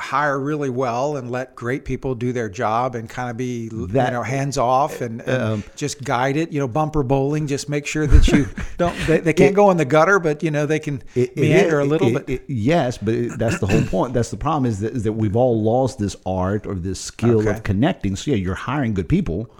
hire 0.00 0.38
really 0.38 0.70
well 0.70 1.16
and 1.16 1.28
let 1.28 1.56
great 1.56 1.84
people 1.84 2.14
do 2.14 2.32
their 2.32 2.48
job 2.48 2.94
and 2.94 3.08
kind 3.10 3.28
of 3.30 3.36
be 3.36 3.68
That- 3.68 4.06
you 4.06 4.12
know 4.12 4.22
hands 4.22 4.56
off 4.56 5.00
and, 5.00 5.20
and 5.22 5.42
Um, 5.42 5.64
just 5.74 6.04
guide 6.04 6.36
it 6.36 6.52
you 6.52 6.60
know 6.60 6.68
bumper 6.68 7.02
bowling 7.02 7.48
just 7.48 7.68
make 7.68 7.84
sure 7.84 8.06
that 8.06 8.28
you 8.28 8.46
don't 8.78 8.96
they, 9.08 9.18
they 9.18 9.32
can't 9.32 9.56
go 9.56 9.72
in 9.72 9.76
the 9.76 9.84
gutter 9.84 10.20
but 10.20 10.44
you 10.44 10.52
know 10.52 10.66
they 10.66 10.78
can 10.78 11.02
It- 11.16 11.30
it 11.34 11.36
meander 11.36 11.80
is- 11.80 11.86
a 11.88 11.90
little 11.90 12.16
it- 12.16 12.26
bit 12.26 12.42
it- 12.42 12.44
yes, 12.46 12.96
but 12.98 13.12
it, 13.14 13.38
that's 13.40 13.58
the 13.58 13.66
whole 13.66 13.82
point. 13.82 14.14
That's 14.14 14.30
the 14.30 14.36
problem 14.36 14.66
is 14.66 14.78
that, 14.78 14.92
is 14.94 15.02
that 15.02 15.14
we've 15.14 15.34
all 15.34 15.60
lost 15.60 15.98
this 15.98 16.14
art 16.24 16.64
or 16.64 16.76
this 16.76 17.00
skill 17.00 17.40
Okay. 17.40 17.50
of 17.50 17.64
connecting. 17.64 18.14
So 18.14 18.30
yeah, 18.30 18.36
you're 18.36 18.54
hiring 18.54 18.94
good 18.94 19.08
people 19.08 19.50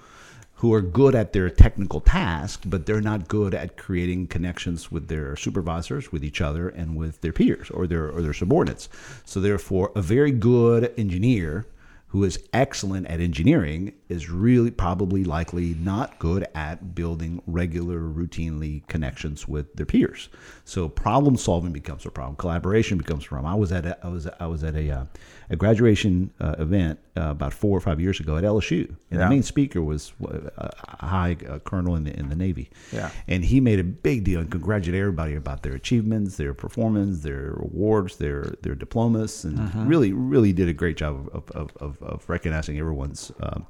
who 0.58 0.74
are 0.74 0.82
good 0.82 1.14
at 1.14 1.32
their 1.32 1.48
technical 1.48 2.00
task, 2.00 2.62
but 2.66 2.84
they're 2.84 3.00
not 3.00 3.28
good 3.28 3.54
at 3.54 3.76
creating 3.76 4.26
connections 4.26 4.90
with 4.90 5.08
their 5.08 5.36
supervisors, 5.36 6.10
with 6.10 6.24
each 6.24 6.40
other, 6.40 6.68
and 6.68 6.96
with 6.96 7.20
their 7.20 7.32
peers 7.32 7.70
or 7.70 7.86
their 7.86 8.10
or 8.10 8.22
their 8.22 8.32
subordinates. 8.32 8.88
So 9.24 9.40
therefore, 9.40 9.92
a 9.94 10.02
very 10.02 10.32
good 10.32 10.92
engineer 10.96 11.66
who 12.08 12.24
is 12.24 12.38
excellent 12.54 13.06
at 13.06 13.20
engineering 13.20 13.92
is 14.08 14.30
really 14.30 14.70
probably 14.70 15.24
likely 15.24 15.74
not 15.74 16.18
good 16.18 16.46
at 16.54 16.94
building 16.94 17.42
regular 17.46 18.00
routinely 18.00 18.86
connections 18.86 19.46
with 19.46 19.74
their 19.74 19.84
peers. 19.84 20.30
So 20.64 20.88
problem 20.88 21.36
solving 21.36 21.72
becomes 21.72 22.06
a 22.06 22.10
problem. 22.10 22.36
Collaboration 22.36 22.96
becomes 22.96 23.26
a 23.26 23.28
problem. 23.28 23.52
I 23.52 23.56
was 23.56 23.72
at 23.72 23.84
a, 23.84 23.98
i 24.04 24.08
was 24.08 24.26
i 24.40 24.46
was 24.46 24.64
at 24.64 24.74
a, 24.74 24.90
uh, 24.90 25.04
a 25.50 25.56
graduation 25.56 26.30
uh, 26.40 26.54
event 26.58 26.98
uh, 27.16 27.30
about 27.30 27.52
four 27.52 27.76
or 27.76 27.80
five 27.80 28.00
years 28.00 28.20
ago 28.20 28.36
at 28.36 28.44
lsu 28.44 28.88
and 28.88 28.96
Yeah. 29.10 29.24
the 29.24 29.28
main 29.30 29.42
speaker 29.42 29.82
was 29.82 30.12
uh, 30.24 30.68
a 31.00 31.06
high 31.06 31.36
uh, 31.48 31.58
colonel 31.58 31.94
in 31.96 32.04
the 32.04 32.18
in 32.18 32.28
the 32.30 32.36
navy. 32.36 32.70
Yeah. 32.92 33.10
and 33.26 33.44
he 33.44 33.60
made 33.60 33.80
a 33.80 33.84
big 33.84 34.24
deal 34.24 34.40
and 34.40 34.50
congratulated 34.50 35.00
everybody 35.00 35.34
about 35.34 35.62
their 35.62 35.74
achievements, 35.74 36.36
their 36.36 36.54
performance, 36.54 37.20
their 37.20 37.52
awards, 37.54 38.16
their 38.16 38.54
their 38.62 38.74
diplomas, 38.74 39.44
and 39.44 39.58
really 39.88 40.12
really 40.14 40.52
did 40.54 40.68
a 40.68 40.72
great 40.72 40.96
job 40.96 41.28
of 41.34 41.50
of, 41.50 41.76
of, 41.76 41.97
of 42.02 42.28
recognizing 42.28 42.78
everyone's 42.78 43.32
um, 43.40 43.66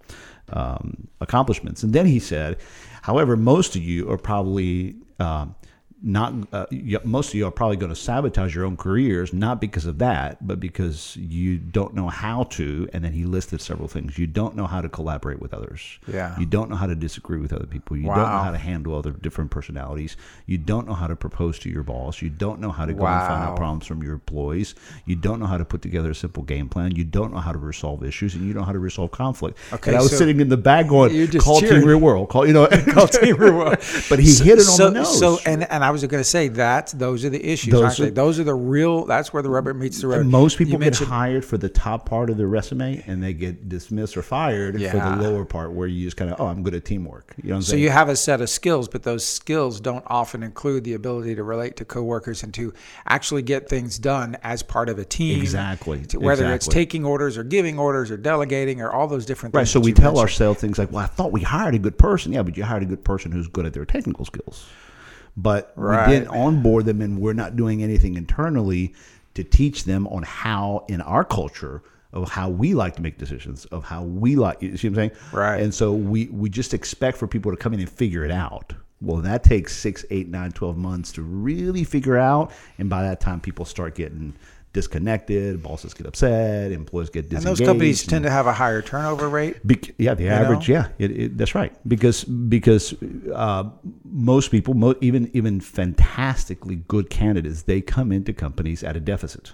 um, 0.50 1.08
accomplishments. 1.20 1.82
And 1.82 1.92
then 1.92 2.06
he 2.06 2.18
said, 2.18 2.58
however, 3.02 3.36
most 3.36 3.76
of 3.76 3.82
you 3.82 4.10
are 4.10 4.18
probably 4.18 4.96
um, 5.18 5.54
not 6.02 6.32
uh, 6.52 6.66
most 7.04 7.28
of 7.28 7.34
you 7.34 7.46
are 7.46 7.50
probably 7.50 7.76
going 7.76 7.90
to 7.90 7.96
sabotage 7.96 8.54
your 8.54 8.64
own 8.64 8.76
careers 8.76 9.32
not 9.32 9.60
because 9.60 9.84
of 9.84 9.98
that 9.98 10.46
but 10.46 10.60
because 10.60 11.16
you 11.16 11.58
don't 11.58 11.94
know 11.94 12.08
how 12.08 12.44
to 12.44 12.88
and 12.92 13.04
then 13.04 13.12
he 13.12 13.24
listed 13.24 13.60
several 13.60 13.88
things. 13.88 14.18
You 14.18 14.26
don't 14.26 14.56
know 14.56 14.66
how 14.66 14.80
to 14.80 14.88
collaborate 14.88 15.40
with 15.40 15.52
others. 15.52 15.98
Yeah. 16.06 16.38
you 16.38 16.46
don't 16.46 16.70
know 16.70 16.76
how 16.76 16.86
to 16.86 16.94
disagree 16.94 17.38
with 17.38 17.52
other 17.52 17.66
people. 17.66 17.96
You 17.96 18.04
don't 18.04 18.16
know 18.16 18.24
how 18.24 18.50
to 18.50 18.58
handle 18.58 18.94
other 18.94 19.10
different 19.10 19.50
personalities. 19.50 20.16
You 20.46 20.58
don't 20.58 20.86
know 20.86 20.94
how 20.94 21.06
to 21.06 21.16
propose 21.16 21.58
to 21.60 21.70
your 21.70 21.82
boss. 21.82 22.22
You 22.22 22.30
don't 22.30 22.60
know 22.60 22.70
how 22.70 22.86
to 22.86 22.92
go 22.92 23.06
and 23.06 23.26
find 23.26 23.42
out 23.42 23.56
problems 23.56 23.86
from 23.86 24.02
your 24.02 24.14
employees. 24.14 24.74
You 25.04 25.16
don't 25.16 25.40
know 25.40 25.46
how 25.46 25.58
to 25.58 25.64
put 25.64 25.82
together 25.82 26.10
a 26.10 26.14
simple 26.14 26.42
game 26.42 26.68
plan. 26.68 26.94
You 26.94 27.04
don't 27.04 27.32
know 27.32 27.40
how 27.40 27.52
to 27.52 27.58
resolve 27.58 28.04
issues 28.04 28.34
and 28.34 28.46
you 28.46 28.52
don't 28.52 28.62
know 28.62 28.66
how 28.66 28.72
to 28.72 28.78
resolve 28.78 29.10
conflict. 29.10 29.58
Okay, 29.72 29.90
and 29.90 29.98
i 29.98 30.02
was 30.02 30.10
so 30.10 30.18
sitting 30.18 30.40
in 30.40 30.48
the 30.48 30.56
back 30.56 30.88
going 30.88 31.28
call 31.38 31.60
team 31.60 31.68
cheering. 31.68 31.86
real 31.86 31.98
world. 31.98 32.28
Call 32.28 32.46
you 32.46 32.52
know 32.52 32.66
Call 32.92 33.08
Team 33.08 33.36
Real 33.36 33.54
World. 33.54 33.76
but 34.08 34.18
he 34.18 34.32
hit 34.34 34.58
it 34.58 34.68
on 34.68 34.76
so, 34.76 34.84
the 34.86 34.90
nose. 34.90 35.18
So, 35.18 35.38
and, 35.44 35.68
and 35.70 35.84
I 35.84 35.87
was 35.90 36.02
going 36.02 36.20
to 36.20 36.24
say 36.24 36.48
that 36.48 36.92
those 36.96 37.24
are 37.24 37.30
the 37.30 37.44
issues. 37.44 37.72
Those 37.72 38.00
are- 38.00 38.10
those 38.10 38.38
are 38.40 38.44
the 38.44 38.54
real. 38.54 39.04
That's 39.04 39.32
where 39.32 39.42
the 39.42 39.50
rubber 39.50 39.72
meets 39.74 40.00
the 40.00 40.08
road. 40.08 40.26
Most 40.26 40.58
You 40.58 40.66
people 40.66 40.78
get 40.80 40.96
hired 40.98 41.44
for 41.44 41.56
the 41.58 41.68
top 41.68 42.08
part 42.08 42.30
of 42.30 42.36
their 42.36 42.46
resume, 42.48 43.02
and 43.06 43.22
they 43.22 43.32
get 43.32 43.68
dismissed 43.68 44.16
or 44.16 44.22
fired 44.22 44.74
for 44.74 44.98
the 44.98 45.16
lower 45.16 45.44
part, 45.44 45.72
where 45.72 45.86
you 45.86 46.04
just 46.04 46.16
kind 46.16 46.30
of, 46.30 46.40
oh, 46.40 46.46
I'm 46.46 46.62
good 46.62 46.74
at 46.74 46.84
teamwork. 46.84 47.34
You 47.42 47.50
know 47.54 47.60
So 47.60 47.72
saying? 47.72 47.82
you 47.82 47.90
have 47.90 48.08
a 48.08 48.16
set 48.16 48.40
of 48.40 48.48
skills, 48.50 48.88
but 48.88 49.02
those 49.02 49.24
skills 49.24 49.80
don't 49.80 50.04
often 50.06 50.42
include 50.42 50.84
the 50.84 50.94
ability 50.94 51.34
to 51.34 51.42
relate 51.42 51.76
to 51.76 51.84
coworkers 51.84 52.42
and 52.42 52.52
to 52.54 52.72
actually 53.06 53.42
get 53.42 53.68
things 53.68 53.98
done 53.98 54.36
as 54.42 54.62
part 54.62 54.88
of 54.88 54.98
a 54.98 55.04
team. 55.04 55.40
Exactly, 55.40 56.02
Whether 56.16 56.52
it's 56.54 56.66
taking 56.68 57.04
orders 57.04 57.36
or 57.38 57.44
giving 57.44 57.78
orders 57.78 58.10
or 58.10 58.16
delegating 58.16 58.80
or 58.80 58.90
all 58.90 59.06
those 59.06 59.26
different 59.26 59.54
Right. 59.54 59.60
things. 59.62 59.68
Right. 59.74 59.80
So 59.82 59.84
we 59.84 59.92
tell 59.92 60.12
mentioned. 60.12 60.22
ourselves 60.22 60.60
things 60.60 60.78
like, 60.78 60.92
well, 60.92 61.02
I 61.04 61.06
thought 61.06 61.32
we 61.32 61.42
hired 61.42 61.74
a 61.74 61.78
good 61.78 61.98
person. 61.98 62.32
Yeah, 62.32 62.42
but 62.42 62.56
you 62.56 62.64
hired 62.64 62.82
a 62.82 62.86
good 62.86 63.04
person 63.04 63.32
who's 63.32 63.48
good 63.48 63.66
at 63.66 63.72
their 63.72 63.84
technical 63.84 64.24
skills. 64.24 64.66
But 65.40 65.72
Right. 65.76 66.08
we 66.08 66.14
didn't 66.14 66.28
onboard 66.28 66.84
them, 66.84 67.00
and 67.00 67.20
we're 67.20 67.32
not 67.32 67.54
doing 67.54 67.80
anything 67.82 68.16
internally 68.16 68.92
to 69.34 69.44
teach 69.44 69.84
them 69.84 70.06
on 70.08 70.24
how, 70.24 70.84
in 70.88 71.00
our 71.00 71.22
culture, 71.22 71.80
of 72.12 72.30
how 72.30 72.48
we 72.48 72.74
like 72.74 72.96
to 72.96 73.02
make 73.02 73.18
decisions, 73.18 73.64
of 73.66 73.84
how 73.84 74.02
we 74.02 74.34
like. 74.34 74.60
You 74.62 74.76
see 74.76 74.88
what 74.88 74.92
I'm 74.92 74.94
saying? 74.96 75.10
Right. 75.32 75.62
And 75.62 75.72
so 75.72 75.92
we 75.92 76.26
we 76.26 76.48
just 76.50 76.74
expect 76.74 77.18
for 77.18 77.26
people 77.28 77.52
to 77.52 77.56
come 77.56 77.72
in 77.72 77.80
and 77.80 77.88
figure 77.88 78.24
it 78.24 78.30
out. 78.32 78.72
Well, 79.00 79.18
that 79.18 79.44
takes 79.44 79.76
six, 79.76 80.04
eight, 80.10 80.28
nine, 80.28 80.50
twelve 80.50 80.76
months 80.76 81.12
to 81.12 81.22
really 81.22 81.84
figure 81.84 82.16
out, 82.18 82.50
and 82.78 82.90
by 82.90 83.02
that 83.02 83.20
time, 83.20 83.40
people 83.40 83.64
start 83.64 83.94
getting 83.94 84.34
disconnected. 84.72 85.62
Bosses 85.62 85.94
get 85.94 86.06
upset. 86.06 86.72
Employees 86.72 87.10
get 87.10 87.32
And 87.32 87.42
those 87.42 87.60
companies 87.60 88.04
tend 88.04 88.24
to 88.24 88.30
have 88.30 88.46
a 88.46 88.52
higher 88.52 88.82
turnover 88.82 89.28
rate. 89.28 89.66
Bec- 89.66 89.94
yeah, 89.98 90.14
the 90.14 90.28
average. 90.28 90.68
know? 90.68 90.74
Yeah, 90.74 90.88
it, 90.98 91.10
it, 91.10 91.38
that's 91.38 91.54
right. 91.54 91.72
Because 91.88 92.24
because 92.24 92.94
uh, 93.34 93.64
most 94.04 94.50
people, 94.50 94.74
mo- 94.74 94.94
even 95.00 95.30
even 95.34 95.60
fantastically 95.60 96.76
good 96.88 97.10
candidates, 97.10 97.62
they 97.62 97.80
come 97.80 98.12
into 98.12 98.32
companies 98.32 98.82
at 98.84 98.96
a 98.96 99.00
deficit, 99.00 99.52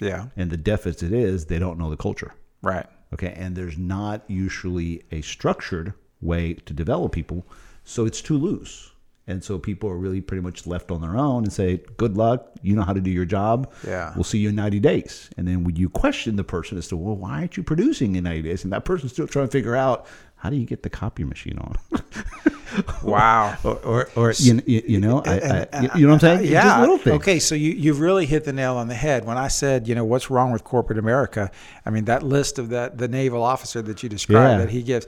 Yeah. 0.00 0.26
and 0.36 0.50
the 0.50 0.56
deficit 0.56 1.12
is 1.12 1.46
they 1.46 1.58
don't 1.58 1.78
know 1.78 1.90
the 1.90 1.96
culture. 1.96 2.32
Right. 2.62 2.86
Okay, 3.14 3.32
and 3.36 3.54
there's 3.56 3.78
not 3.78 4.24
usually 4.26 5.04
a 5.12 5.20
structured 5.22 5.94
way 6.20 6.54
to 6.54 6.74
develop 6.74 7.12
people, 7.12 7.46
so 7.84 8.04
it's 8.04 8.20
too 8.20 8.36
loose. 8.36 8.90
And 9.28 9.42
so 9.42 9.58
people 9.58 9.90
are 9.90 9.96
really 9.96 10.20
pretty 10.20 10.40
much 10.42 10.66
left 10.68 10.90
on 10.92 11.00
their 11.00 11.16
own 11.16 11.42
and 11.42 11.52
say, 11.52 11.80
"Good 11.96 12.16
luck. 12.16 12.48
You 12.62 12.76
know 12.76 12.82
how 12.82 12.92
to 12.92 13.00
do 13.00 13.10
your 13.10 13.24
job. 13.24 13.72
Yeah. 13.86 14.12
We'll 14.14 14.22
see 14.24 14.38
you 14.38 14.50
in 14.50 14.54
90 14.54 14.78
days." 14.78 15.30
And 15.36 15.48
then 15.48 15.64
when 15.64 15.74
you 15.76 15.88
question 15.88 16.36
the 16.36 16.44
person 16.44 16.78
as 16.78 16.86
to, 16.88 16.96
"Well, 16.96 17.16
why 17.16 17.40
aren't 17.40 17.56
you 17.56 17.62
producing 17.64 18.14
in 18.14 18.22
90 18.24 18.42
days?" 18.42 18.62
and 18.64 18.72
that 18.72 18.84
person's 18.84 19.12
still 19.12 19.26
trying 19.26 19.46
to 19.48 19.50
figure 19.50 19.74
out 19.74 20.06
how 20.36 20.50
do 20.50 20.56
you 20.56 20.64
get 20.66 20.82
the 20.84 20.90
copy 20.90 21.24
machine 21.24 21.58
on, 21.58 21.76
Wow. 23.02 23.56
or 23.64 23.76
or, 23.78 24.08
or 24.16 24.32
you, 24.38 24.60
you, 24.66 24.82
you 24.86 25.00
know, 25.00 25.22
I, 25.24 25.66
I, 25.72 25.80
you, 25.96 26.06
know 26.06 26.12
what 26.12 26.14
I'm 26.14 26.20
saying? 26.20 26.38
Uh, 26.40 26.42
yeah. 26.52 26.80
Little 26.80 26.98
things. 26.98 27.16
Okay, 27.16 27.38
so 27.38 27.54
you 27.54 27.72
you've 27.72 28.00
really 28.00 28.26
hit 28.26 28.44
the 28.44 28.52
nail 28.52 28.76
on 28.76 28.86
the 28.88 28.94
head 28.94 29.24
when 29.24 29.38
I 29.38 29.48
said, 29.48 29.88
you 29.88 29.94
know, 29.94 30.04
what's 30.04 30.30
wrong 30.30 30.52
with 30.52 30.62
corporate 30.62 30.98
America? 30.98 31.50
I 31.84 31.90
mean, 31.90 32.04
that 32.04 32.22
list 32.22 32.58
of 32.58 32.68
that 32.68 32.98
the 32.98 33.08
naval 33.08 33.42
officer 33.42 33.82
that 33.82 34.02
you 34.02 34.08
described 34.08 34.52
Yeah. 34.52 34.58
that 34.66 34.70
he 34.70 34.82
gives 34.82 35.06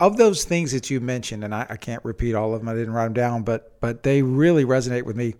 of 0.00 0.16
those 0.16 0.44
things 0.44 0.72
that 0.72 0.90
you 0.90 1.00
mentioned, 1.00 1.44
and 1.44 1.54
I, 1.54 1.66
I 1.70 1.76
can't 1.76 2.04
repeat 2.04 2.34
all 2.34 2.54
of 2.54 2.60
them. 2.60 2.68
I 2.68 2.74
didn't 2.74 2.92
write 2.92 3.04
them 3.06 3.14
down, 3.14 3.42
but 3.42 3.80
but 3.80 4.02
they 4.02 4.22
really 4.22 4.64
resonate 4.64 5.02
with 5.04 5.16
me. 5.16 5.34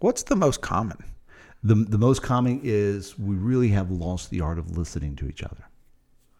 What's 0.00 0.22
the 0.24 0.36
most 0.36 0.60
common? 0.60 0.98
The 1.62 1.74
the 1.74 1.98
most 1.98 2.22
common 2.22 2.60
is 2.64 3.18
we 3.18 3.36
really 3.36 3.68
have 3.68 3.90
lost 3.90 4.30
the 4.30 4.40
art 4.40 4.58
of 4.58 4.76
listening 4.76 5.16
to 5.16 5.28
each 5.28 5.42
other. 5.42 5.68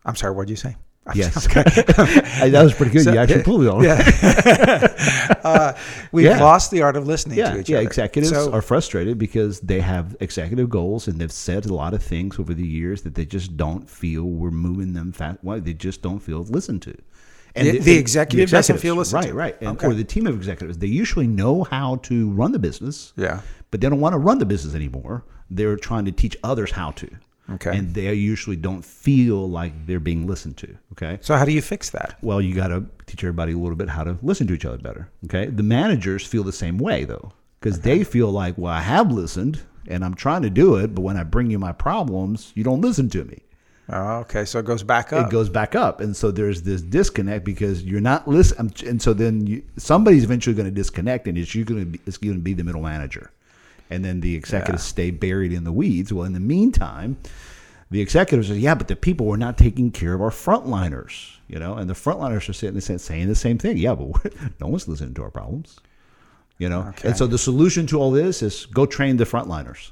I'm 0.04 0.16
sorry, 0.16 0.34
what 0.34 0.46
did 0.46 0.50
you 0.50 0.56
say? 0.56 0.76
Yes, 1.14 1.46
that 1.54 2.50
was 2.62 2.74
pretty 2.74 2.92
good. 2.92 3.04
So- 3.04 3.12
you 3.12 3.18
actually 3.18 3.42
pulled 3.42 3.62
it 3.62 3.68
on. 3.68 3.84
uh, 5.44 5.76
we've 6.12 6.26
Yeah. 6.26 6.40
lost 6.40 6.70
the 6.70 6.82
art 6.82 6.94
of 6.96 7.06
listening 7.06 7.38
yeah, 7.38 7.52
to 7.54 7.60
each 7.60 7.68
yeah. 7.68 7.78
other. 7.78 7.82
Yeah, 7.82 7.88
executives 7.88 8.30
So- 8.30 8.52
are 8.52 8.62
frustrated 8.62 9.18
because 9.18 9.60
they 9.60 9.80
have 9.80 10.16
executive 10.20 10.68
goals 10.70 11.08
and 11.08 11.20
they've 11.20 11.32
said 11.32 11.66
a 11.66 11.74
lot 11.74 11.94
of 11.94 12.02
things 12.02 12.38
over 12.38 12.54
the 12.54 12.66
years 12.66 13.02
that 13.02 13.14
they 13.14 13.24
just 13.24 13.56
don't 13.56 13.88
feel 13.88 14.24
we're 14.24 14.50
moving 14.50 14.92
them 14.92 15.10
fast. 15.12 15.38
Why 15.42 15.58
they 15.58 15.72
just 15.74 16.02
don't 16.02 16.20
feel 16.20 16.40
listened 16.42 16.82
to. 16.82 16.96
And 17.56 17.66
The- 17.68 17.78
the 17.78 17.96
executive 17.98 18.50
doesn't 18.50 18.78
feel 18.78 18.94
listened 18.96 19.22
right, 19.24 19.28
to. 19.28 19.34
right, 19.34 19.56
and, 19.60 19.70
Okay. 19.70 19.86
or 19.86 19.94
the 19.94 20.04
team 20.04 20.26
of 20.26 20.36
executives. 20.36 20.78
They 20.78 20.86
usually 20.86 21.26
know 21.26 21.64
how 21.64 21.96
to 22.04 22.30
run 22.30 22.52
the 22.52 22.58
business, 22.58 23.12
Yeah. 23.16 23.40
but 23.70 23.80
they 23.80 23.88
don't 23.88 24.00
want 24.00 24.12
to 24.14 24.18
run 24.18 24.38
the 24.38 24.46
business 24.46 24.74
anymore. 24.74 25.24
They're 25.50 25.76
trying 25.76 26.04
to 26.04 26.12
teach 26.12 26.36
others 26.44 26.72
how 26.72 26.90
to. 26.92 27.08
Okay. 27.54 27.76
and 27.76 27.94
they 27.94 28.14
usually 28.14 28.54
don't 28.54 28.84
feel 28.84 29.50
like 29.50 29.72
they're 29.88 29.98
being 29.98 30.24
listened 30.24 30.56
to. 30.58 30.68
Okay, 30.92 31.18
So 31.20 31.34
how 31.36 31.44
do 31.44 31.50
you 31.50 31.60
fix 31.60 31.90
that? 31.90 32.16
well, 32.22 32.40
you 32.40 32.54
got 32.54 32.68
to 32.68 32.84
teach 33.06 33.24
everybody 33.24 33.54
a 33.54 33.58
little 33.58 33.74
bit 33.74 33.88
how 33.88 34.04
to 34.04 34.16
listen 34.22 34.46
to 34.46 34.54
each 34.54 34.64
other 34.64 34.78
better. 34.78 35.08
Okay. 35.24 35.46
The 35.46 35.64
managers 35.64 36.24
feel 36.24 36.44
the 36.44 36.52
same 36.52 36.78
way 36.78 37.02
though, 37.02 37.32
because 37.58 37.80
they 37.80 38.04
feel 38.04 38.30
like, 38.30 38.56
well, 38.56 38.72
I 38.72 38.82
have 38.82 39.10
listened 39.10 39.62
and 39.88 40.04
I'm 40.04 40.14
trying 40.14 40.42
to 40.42 40.50
do 40.50 40.76
it, 40.76 40.94
but 40.94 41.00
when 41.02 41.16
I 41.16 41.24
bring 41.24 41.50
you 41.50 41.58
my 41.58 41.72
problems, 41.72 42.52
you 42.54 42.62
don't 42.62 42.82
listen 42.82 43.08
to 43.10 43.24
me. 43.24 43.40
Oh, 43.92 44.18
okay, 44.18 44.44
so 44.44 44.60
it 44.60 44.64
goes 44.64 44.84
back 44.84 45.12
up. 45.12 45.26
It 45.26 45.30
goes 45.30 45.48
back 45.48 45.74
up, 45.74 46.00
and 46.00 46.16
so 46.16 46.30
there's 46.30 46.62
this 46.62 46.80
disconnect 46.80 47.44
because 47.44 47.82
you're 47.82 48.00
not 48.00 48.28
listening, 48.28 48.72
and 48.86 49.02
so 49.02 49.12
then 49.12 49.46
you, 49.48 49.62
somebody's 49.78 50.22
eventually 50.22 50.54
going 50.54 50.68
to 50.68 50.74
disconnect, 50.74 51.26
and 51.26 51.36
it's 51.36 51.54
you 51.56 51.64
going 51.64 51.80
to 51.80 51.86
be 51.86 52.00
it's 52.06 52.16
going 52.16 52.34
to 52.34 52.40
be 52.40 52.54
the 52.54 52.62
middle 52.62 52.82
manager, 52.82 53.32
and 53.90 54.04
then 54.04 54.20
the 54.20 54.36
executives 54.36 54.84
stay 54.84 55.10
buried 55.10 55.52
in 55.52 55.64
the 55.64 55.72
weeds. 55.72 56.12
Well, 56.12 56.24
in 56.24 56.34
the 56.34 56.40
meantime, 56.40 57.16
the 57.90 58.00
executives 58.00 58.46
say, 58.46 58.54
"Yeah, 58.54 58.76
but 58.76 58.86
the 58.86 58.94
people 58.94 59.26
were 59.26 59.36
not 59.36 59.58
taking 59.58 59.90
care 59.90 60.14
of 60.14 60.22
our 60.22 60.30
frontliners," 60.30 61.38
you 61.48 61.58
know, 61.58 61.74
and 61.74 61.90
the 61.90 61.94
frontliners 61.94 62.48
are 62.48 62.52
sitting 62.52 62.78
there 62.78 62.98
saying 62.98 63.26
the 63.26 63.34
same 63.34 63.58
thing. 63.58 63.76
Yeah, 63.76 63.96
but 63.96 64.32
no 64.60 64.68
one's 64.68 64.86
listening 64.86 65.14
to 65.14 65.24
our 65.24 65.30
problems, 65.30 65.80
you 66.58 66.68
know. 66.68 66.82
Okay. 66.90 67.08
And 67.08 67.16
so 67.16 67.26
the 67.26 67.38
solution 67.38 67.88
to 67.88 67.98
all 67.98 68.12
this 68.12 68.40
is 68.40 68.66
go 68.66 68.86
train 68.86 69.16
the 69.16 69.24
frontliners. 69.24 69.90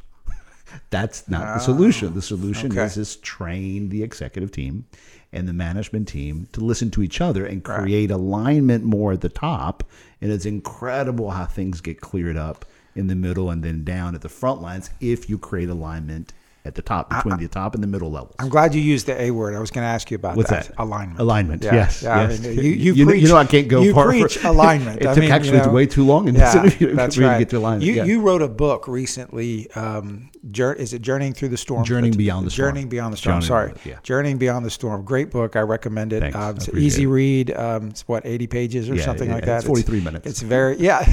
That's 0.91 1.29
not 1.29 1.59
the 1.59 1.63
oh, 1.63 1.65
solution. 1.65 2.15
The 2.15 2.23
solution 2.23 2.73
okay. 2.73 2.85
is 2.85 2.97
is 2.97 3.17
train 3.17 3.89
the 3.89 4.03
executive 4.03 4.51
team 4.51 4.87
and 5.33 5.47
the 5.47 5.53
management 5.53 6.09
team 6.09 6.49
to 6.53 6.61
listen 6.61 6.91
to 6.93 7.03
each 7.03 7.21
other 7.21 7.45
and 7.45 7.67
Right. 7.67 7.81
create 7.81 8.11
alignment 8.11 8.85
more 8.85 9.13
at 9.13 9.21
the 9.21 9.29
top. 9.29 9.85
And 10.21 10.33
it's 10.33 10.47
incredible 10.47 11.31
how 11.31 11.47
things 11.47 11.81
get 11.81 12.01
cleared 12.01 12.37
up 12.37 12.65
in 12.95 13.07
the 13.07 13.15
middle 13.15 13.51
and 13.51 13.63
then 13.63 13.85
down 13.85 14.15
at 14.15 14.23
the 14.23 14.29
front 14.29 14.61
lines 14.61 14.91
if 15.01 15.29
you 15.31 15.39
create 15.39 15.69
alignment 15.69 16.33
at 16.65 16.75
the 16.75 16.83
top 16.83 17.09
between 17.09 17.39
the 17.39 17.49
top 17.49 17.75
and 17.75 17.83
the 17.83 17.87
middle 17.87 18.11
levels. 18.11 18.35
I'm 18.39 18.49
glad 18.49 18.75
you 18.75 18.81
used 18.83 19.07
the 19.07 19.19
A 19.21 19.31
word. 19.31 19.55
I 19.55 19.61
was 19.61 19.71
going 19.71 19.85
to 19.85 19.89
ask 19.89 20.11
you 20.11 20.17
about 20.17 20.37
What's 20.37 20.51
that. 20.51 20.67
that? 20.69 20.75
Alignment. 20.79 21.19
Alignment. 21.21 21.63
Yeah, 21.65 21.75
Yes. 21.75 22.03
Yeah, 22.03 22.29
yes. 22.29 22.39
I 22.41 22.43
mean, 22.43 22.57
you, 22.57 22.63
you, 22.63 22.93
you, 22.95 23.05
know, 23.05 23.11
preach, 23.13 23.23
you 23.23 23.29
know 23.29 23.37
I 23.37 23.45
can't 23.47 23.69
go 23.69 23.81
you 23.83 23.95
far. 23.95 24.07
preach 24.09 24.37
alignment. 24.45 25.01
it 25.01 25.07
I 25.07 25.15
took 25.15 25.23
mean, 25.23 25.31
actually 25.33 25.59
you 25.59 25.65
know, 25.65 25.73
way 25.73 25.87
too 25.87 26.05
long 26.05 26.29
in 26.29 26.35
this 26.35 26.55
yeah, 26.55 26.63
interview 26.65 26.95
that's 26.95 27.15
for 27.17 27.23
right. 27.23 27.35
to 27.35 27.39
get 27.39 27.51
to 27.51 27.59
alignment. 27.59 27.85
You, 27.85 27.95
yeah. 27.95 28.05
you 28.05 28.21
wrote 28.21 28.43
a 28.43 28.49
book 28.49 28.87
recently. 28.87 29.71
Um, 29.73 30.31
jour- 30.51 30.75
is 30.75 30.93
it 30.93 31.01
Journeying 31.01 31.33
Through 31.35 31.49
the 31.49 31.57
Storm? 31.57 31.85
Journeying 31.85 32.17
Beyond 32.17 32.47
the 32.47 32.51
Storm. 32.51 32.69
Journeying 32.71 32.89
Beyond 32.89 33.13
the 33.13 33.17
Storm. 33.19 33.41
Sorry. 33.41 33.73
yeah. 33.85 33.99
Journeying 34.03 34.37
Beyond 34.39 34.67
the 34.67 34.71
Storm. 34.71 35.05
Great 35.05 35.31
book. 35.31 35.57
I 35.57 35.61
recommend 35.61 36.13
it. 36.13 36.35
Um, 36.35 36.57
it's 36.57 36.69
an 36.69 36.79
easy 36.79 37.05
it. 37.05 37.07
read. 37.07 37.51
Um, 37.57 37.89
it's 37.89 38.07
what 38.07 38.27
80 38.27 38.47
pages 38.47 38.91
or 38.91 38.95
Yeah, 38.97 39.05
something 39.05 39.31
like 39.31 39.45
that. 39.47 39.59
It's 39.59 39.67
43 39.67 40.01
minutes. 40.03 40.27
It's 40.27 40.43
very 40.43 40.77
yeah. 40.79 40.99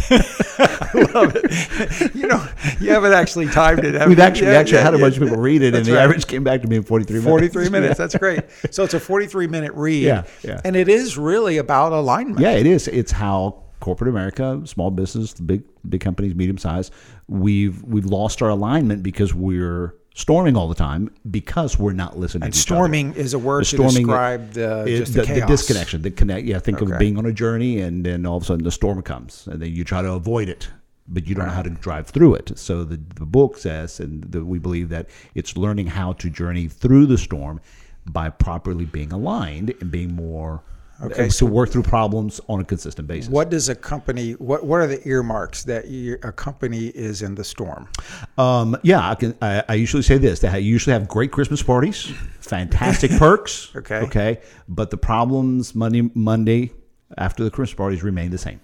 I 0.58 1.08
love 1.14 1.34
it. 1.36 2.16
You 2.16 2.28
know, 2.28 2.46
you 2.80 2.92
haven't 2.92 3.14
actually 3.14 3.48
timed 3.48 3.84
it. 3.84 4.08
We've 4.08 4.20
actually 4.20 4.48
actually 4.50 4.82
had 4.82 4.94
a 4.94 4.98
bunch 4.98 5.18
of 5.18 5.24
people 5.24 5.38
read 5.46 5.62
it, 5.62 5.76
and 5.76 5.86
the 5.86 5.94
right. 5.94 6.04
average 6.04 6.28
came 6.28 6.44
back 6.44 6.62
to 6.62 6.68
me 6.68 6.76
in 6.78 6.84
43 6.84 7.20
minutes. 7.20 7.30
43 7.30 7.70
minutes. 7.70 7.98
That's 8.04 8.16
great. 8.16 8.42
So 8.72 8.84
it's 8.84 8.94
a 8.94 9.00
43 9.00 9.48
minute 9.48 9.72
read. 9.74 10.04
Yeah, 10.04 10.24
yeah. 10.44 10.62
And 10.66 10.76
it 10.76 10.90
is 10.90 11.18
really 11.18 11.58
about 11.58 11.94
alignment. 11.94 12.40
Yeah, 12.40 12.52
it 12.52 12.66
is. 12.66 12.88
It's 12.88 13.12
how 13.12 13.64
corporate 13.80 14.10
America, 14.10 14.62
small 14.66 14.92
business, 14.92 15.34
big 15.34 15.64
big 15.88 16.02
companies, 16.02 16.34
medium 16.36 16.58
size, 16.58 16.92
we've 17.28 17.84
we've 17.84 18.06
lost 18.06 18.42
our 18.42 18.50
alignment 18.50 19.04
because 19.04 19.34
we're 19.34 19.96
storming 20.16 20.56
all 20.56 20.68
the 20.68 20.76
time 20.76 21.10
because 21.30 21.78
we're 21.78 21.94
not 21.94 22.18
listening. 22.18 22.46
And 22.46 22.54
to 22.54 22.58
each 22.58 22.64
storming 22.64 23.14
is 23.14 23.34
a 23.34 23.40
word 23.40 23.66
The 23.66 23.78
to 23.78 23.84
describe 23.84 24.54
the, 24.54 24.74
other. 24.74 24.90
It- 24.90 24.98
just 24.98 25.14
the, 25.14 25.22
the, 25.22 25.28
chaos. 25.28 25.50
disconnection, 25.50 26.02
the 26.02 26.12
connect. 26.12 26.46
Yeah, 26.48 26.60
think 26.60 26.82
Okay. 26.82 26.94
of 26.94 27.00
being 27.00 27.18
on 27.18 27.26
a 27.26 27.34
journey, 27.34 27.80
and 27.82 28.06
then 28.06 28.26
all 28.26 28.38
of 28.38 28.44
a 28.44 28.46
sudden 28.46 28.64
the 28.64 28.72
storm 28.72 29.02
comes, 29.02 29.48
and 29.48 29.62
then 29.62 29.72
you 29.72 29.84
try 29.84 30.02
to 30.02 30.12
avoid 30.14 30.50
it, 30.50 30.70
but 31.08 31.28
you 31.28 31.36
don't 31.36 31.46
know 31.46 31.52
how 31.52 31.62
to 31.62 31.70
drive 31.70 32.08
through 32.08 32.36
it. 32.36 32.58
So 32.58 32.84
the 32.84 33.00
the 33.16 33.26
book 33.26 33.58
says, 33.58 34.00
and 34.00 34.24
the, 34.24 34.44
we 34.44 34.60
believe 34.60 34.90
that 34.90 35.10
it's 35.34 35.56
learning 35.58 35.88
how 35.88 36.14
to 36.14 36.30
journey 36.30 36.68
through 36.68 37.06
the 37.06 37.18
storm 37.18 37.62
by 38.06 38.30
properly 38.30 38.86
being 38.86 39.12
aligned 39.12 39.74
and 39.82 39.92
being 39.92 40.16
more. 40.16 40.64
Okay, 41.04 41.28
to 41.28 41.46
work 41.46 41.72
through 41.72 41.84
problems 41.84 42.40
on 42.48 42.62
a 42.62 42.64
consistent 42.64 43.06
basis. 43.06 43.30
What 43.30 43.50
does 43.50 43.68
a 43.68 43.76
company? 43.76 44.32
What 44.32 44.66
What 44.66 44.80
are 44.80 44.88
the 44.88 45.06
earmarks 45.06 45.66
that 45.66 45.90
you, 45.90 46.18
a 46.24 46.32
company 46.32 46.86
is 46.88 47.22
in 47.22 47.36
the 47.36 47.44
storm? 47.44 47.90
Um, 48.38 48.78
yeah, 48.82 49.10
I 49.10 49.16
can. 49.16 49.36
I, 49.42 49.62
I 49.68 49.74
usually 49.74 50.04
say 50.04 50.18
this: 50.18 50.40
that 50.40 50.52
ha- 50.52 50.56
usually 50.58 50.94
have 50.94 51.10
great 51.10 51.34
Christmas 51.34 51.62
parties, 51.62 52.14
fantastic 52.40 53.12
perks. 53.20 53.76
Okay. 53.76 53.98
Okay. 53.98 54.40
But 54.70 54.90
the 54.90 54.96
problems 54.96 55.76
Monday 55.76 56.10
Monday 56.14 56.72
after 57.18 57.44
the 57.44 57.52
Christmas 57.52 57.76
parties 57.76 58.02
remain 58.02 58.32
the 58.32 58.38
same. 58.38 58.62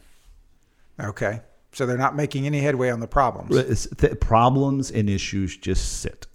Okay, 1.00 1.42
so 1.72 1.86
they're 1.86 1.98
not 1.98 2.16
making 2.16 2.46
any 2.46 2.60
headway 2.60 2.90
on 2.90 3.00
the 3.00 3.08
problems. 3.08 3.50
The 3.56 4.16
problems 4.20 4.92
and 4.92 5.10
issues 5.10 5.56
just 5.58 6.02
sit. 6.02 6.28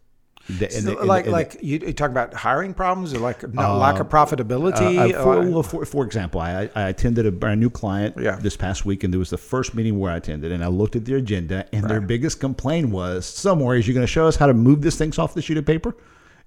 The- 0.48 0.70
So, 0.70 0.94
the- 0.94 1.04
like 1.04 1.24
the- 1.24 1.30
like 1.32 1.56
you, 1.60 1.80
you 1.80 1.92
talk 1.92 2.10
about 2.10 2.32
hiring 2.32 2.72
problems 2.72 3.12
or 3.12 3.18
like 3.18 3.42
no, 3.52 3.76
lack 3.78 3.98
of 3.98 4.08
profitability. 4.08 4.96
Uh, 4.96 5.18
uh, 5.18 5.22
for, 5.24 5.38
Uh, 5.40 5.46
well, 5.46 5.62
for, 5.64 5.84
for 5.84 6.04
example, 6.04 6.40
I, 6.40 6.70
I 6.76 6.82
attended 6.82 7.26
a 7.26 7.32
brand 7.32 7.58
new 7.60 7.68
client 7.68 8.14
Yeah. 8.16 8.36
this 8.36 8.56
past 8.56 8.86
week, 8.86 9.02
and 9.02 9.12
there 9.12 9.18
was 9.18 9.30
the 9.30 9.38
first 9.38 9.74
meeting 9.74 9.98
where 9.98 10.12
I 10.12 10.16
attended, 10.18 10.52
and 10.52 10.62
I 10.62 10.68
looked 10.68 10.94
at 10.94 11.04
their 11.04 11.16
agenda, 11.16 11.66
and 11.72 11.90
their 11.90 12.00
biggest 12.00 12.38
complaint 12.38 12.90
was, 12.90 13.26
"Somewhere 13.26 13.76
is 13.76 13.88
you 13.88 13.94
going 13.94 14.06
to 14.06 14.12
show 14.12 14.28
us 14.28 14.36
how 14.36 14.46
to 14.46 14.54
move 14.54 14.82
this 14.82 14.96
things 14.96 15.18
off 15.18 15.34
the 15.34 15.42
sheet 15.42 15.56
of 15.56 15.66
paper?" 15.66 15.96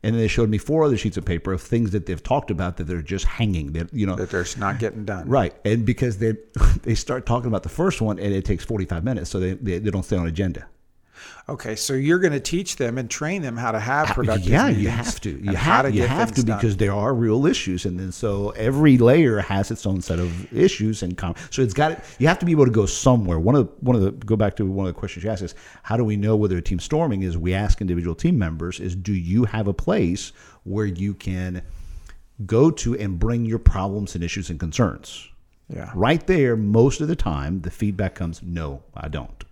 And 0.01 0.15
then 0.15 0.21
they 0.21 0.27
showed 0.29 0.49
me 0.49 0.57
four 0.57 0.85
other 0.85 0.95
sheets 0.95 1.17
of 1.17 1.25
paper 1.25 1.51
of 1.51 1.61
things 1.61 1.91
that 1.91 2.05
they've 2.05 2.23
talked 2.23 2.51
about 2.51 2.77
that 2.77 2.85
they're 2.85 3.01
just 3.01 3.25
hanging. 3.25 3.73
That 3.73 3.93
you 3.93 4.05
know, 4.05 4.15
that 4.15 4.29
they're 4.29 4.45
not 4.57 4.79
getting 4.79 5.03
done. 5.03 5.27
right? 5.27 5.53
And 5.65 5.85
because 5.85 6.19
they 6.19 6.35
they 6.83 6.95
start 6.95 7.25
talking 7.25 7.47
about 7.47 7.63
the 7.63 7.69
first 7.69 8.01
one, 8.01 8.17
and 8.19 8.33
it 8.33 8.45
takes 8.45 8.63
forty 8.63 8.85
five 8.85 9.03
minutes, 9.03 9.29
so 9.29 9.39
they, 9.39 9.53
they 9.53 9.79
they 9.79 9.91
don't 9.91 10.03
stay 10.03 10.15
on 10.17 10.27
agenda. 10.27 10.67
Okay, 11.47 11.75
so 11.75 11.93
you're 11.93 12.19
going 12.19 12.33
to 12.33 12.39
teach 12.39 12.75
them 12.75 12.97
and 12.97 13.09
train 13.09 13.41
them 13.41 13.57
how 13.57 13.71
to 13.71 13.79
have 13.79 14.07
productive 14.09 14.49
yeah, 14.49 14.67
meetings. 14.67 14.83
you 14.83 14.89
have 14.89 15.21
to. 15.21 15.29
You 15.29 15.55
have, 15.55 15.85
to 15.85 15.91
you 15.91 16.07
have 16.07 16.31
to 16.33 16.43
done. 16.43 16.57
because 16.57 16.77
there 16.77 16.93
are 16.93 17.13
real 17.13 17.45
issues, 17.45 17.85
and 17.85 17.99
then 17.99 18.11
so 18.11 18.49
every 18.51 18.97
layer 18.97 19.39
has 19.39 19.71
its 19.71 19.85
own 19.85 20.01
set 20.01 20.19
of 20.19 20.53
issues 20.53 21.01
and 21.01 21.17
com- 21.17 21.35
so 21.49 21.61
it's 21.61 21.73
got 21.73 22.03
you 22.19 22.27
have 22.27 22.39
to 22.39 22.45
be 22.45 22.51
able 22.51 22.65
to 22.65 22.71
go 22.71 22.85
somewhere. 22.85 23.39
One 23.39 23.55
of 23.55 23.67
the, 23.67 23.73
one 23.79 23.95
of 23.95 24.01
the 24.01 24.11
go 24.11 24.35
back 24.35 24.55
to 24.57 24.65
one 24.65 24.87
of 24.87 24.93
the 24.93 24.99
questions 24.99 25.23
you 25.23 25.29
asked 25.29 25.43
is 25.43 25.55
how 25.83 25.97
do 25.97 26.03
we 26.03 26.15
know 26.17 26.35
whether 26.35 26.57
a 26.57 26.61
team 26.61 26.79
storming? 26.79 27.23
Is 27.23 27.37
we 27.37 27.53
ask 27.53 27.81
individual 27.81 28.15
team 28.15 28.37
members 28.37 28.79
is 28.79 28.95
do 28.95 29.13
you 29.13 29.45
have 29.45 29.67
a 29.67 29.73
place 29.73 30.31
where 30.63 30.85
you 30.85 31.13
can 31.13 31.63
go 32.45 32.71
to 32.71 32.97
and 32.97 33.19
bring 33.19 33.45
your 33.45 33.59
problems 33.59 34.15
and 34.15 34.23
issues 34.23 34.49
and 34.49 34.59
concerns? 34.59 35.29
Yeah. 35.69 35.91
Right 35.93 36.25
there, 36.25 36.55
most 36.55 36.99
of 36.99 37.07
the 37.07 37.15
time, 37.15 37.61
the 37.61 37.69
feedback 37.69 38.15
comes, 38.15 38.41
no, 38.41 38.81
I 38.95 39.07
don't. 39.07 39.43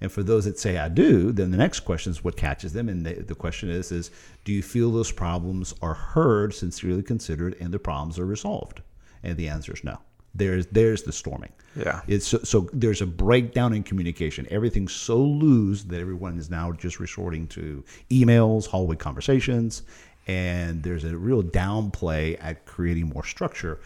And 0.00 0.12
for 0.12 0.22
those 0.22 0.44
that 0.44 0.58
say 0.58 0.78
I 0.78 0.88
do, 0.88 1.32
then 1.32 1.50
the 1.50 1.56
next 1.56 1.80
question 1.80 2.12
is 2.12 2.22
what 2.22 2.36
catches 2.36 2.72
them. 2.72 2.88
And 2.88 3.04
the, 3.04 3.14
the 3.14 3.34
question 3.34 3.68
is, 3.68 3.90
is 3.90 4.10
do 4.44 4.52
you 4.52 4.62
feel 4.62 4.90
those 4.90 5.10
problems 5.10 5.74
are 5.82 5.94
heard, 5.94 6.54
sincerely 6.54 7.02
considered, 7.02 7.56
and 7.60 7.72
the 7.72 7.78
problems 7.78 8.18
are 8.18 8.26
resolved? 8.26 8.82
And 9.22 9.36
the 9.36 9.48
answer 9.48 9.72
is 9.72 9.82
no. 9.82 9.98
There's 10.34 10.66
there's 10.66 11.02
the 11.02 11.12
storming. 11.12 11.52
Yeah. 11.74 12.02
It's 12.06 12.26
so, 12.26 12.38
so 12.38 12.68
there's 12.72 13.02
a 13.02 13.06
breakdown 13.06 13.72
in 13.72 13.82
communication. 13.82 14.46
Everything's 14.50 14.92
so 14.92 15.18
loose 15.18 15.82
that 15.84 16.00
everyone 16.00 16.38
is 16.38 16.50
now 16.50 16.72
just 16.72 17.00
resorting 17.00 17.46
to 17.48 17.82
emails, 18.10 18.66
hallway 18.66 18.96
conversations, 18.96 19.82
and 20.28 20.82
there's 20.82 21.04
a 21.04 21.16
real 21.16 21.42
downplay 21.42 22.36
at 22.40 22.66
creating 22.66 23.08
more 23.08 23.24
structure 23.24 23.80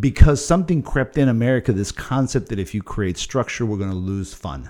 because 0.00 0.44
something 0.44 0.82
crept 0.82 1.16
in 1.18 1.28
America 1.28 1.72
this 1.72 1.92
concept 1.92 2.48
that 2.48 2.58
if 2.58 2.74
you 2.74 2.82
create 2.82 3.16
structure, 3.16 3.64
we're 3.64 3.78
going 3.78 3.90
to 3.90 3.96
lose 3.96 4.34
fun. 4.34 4.68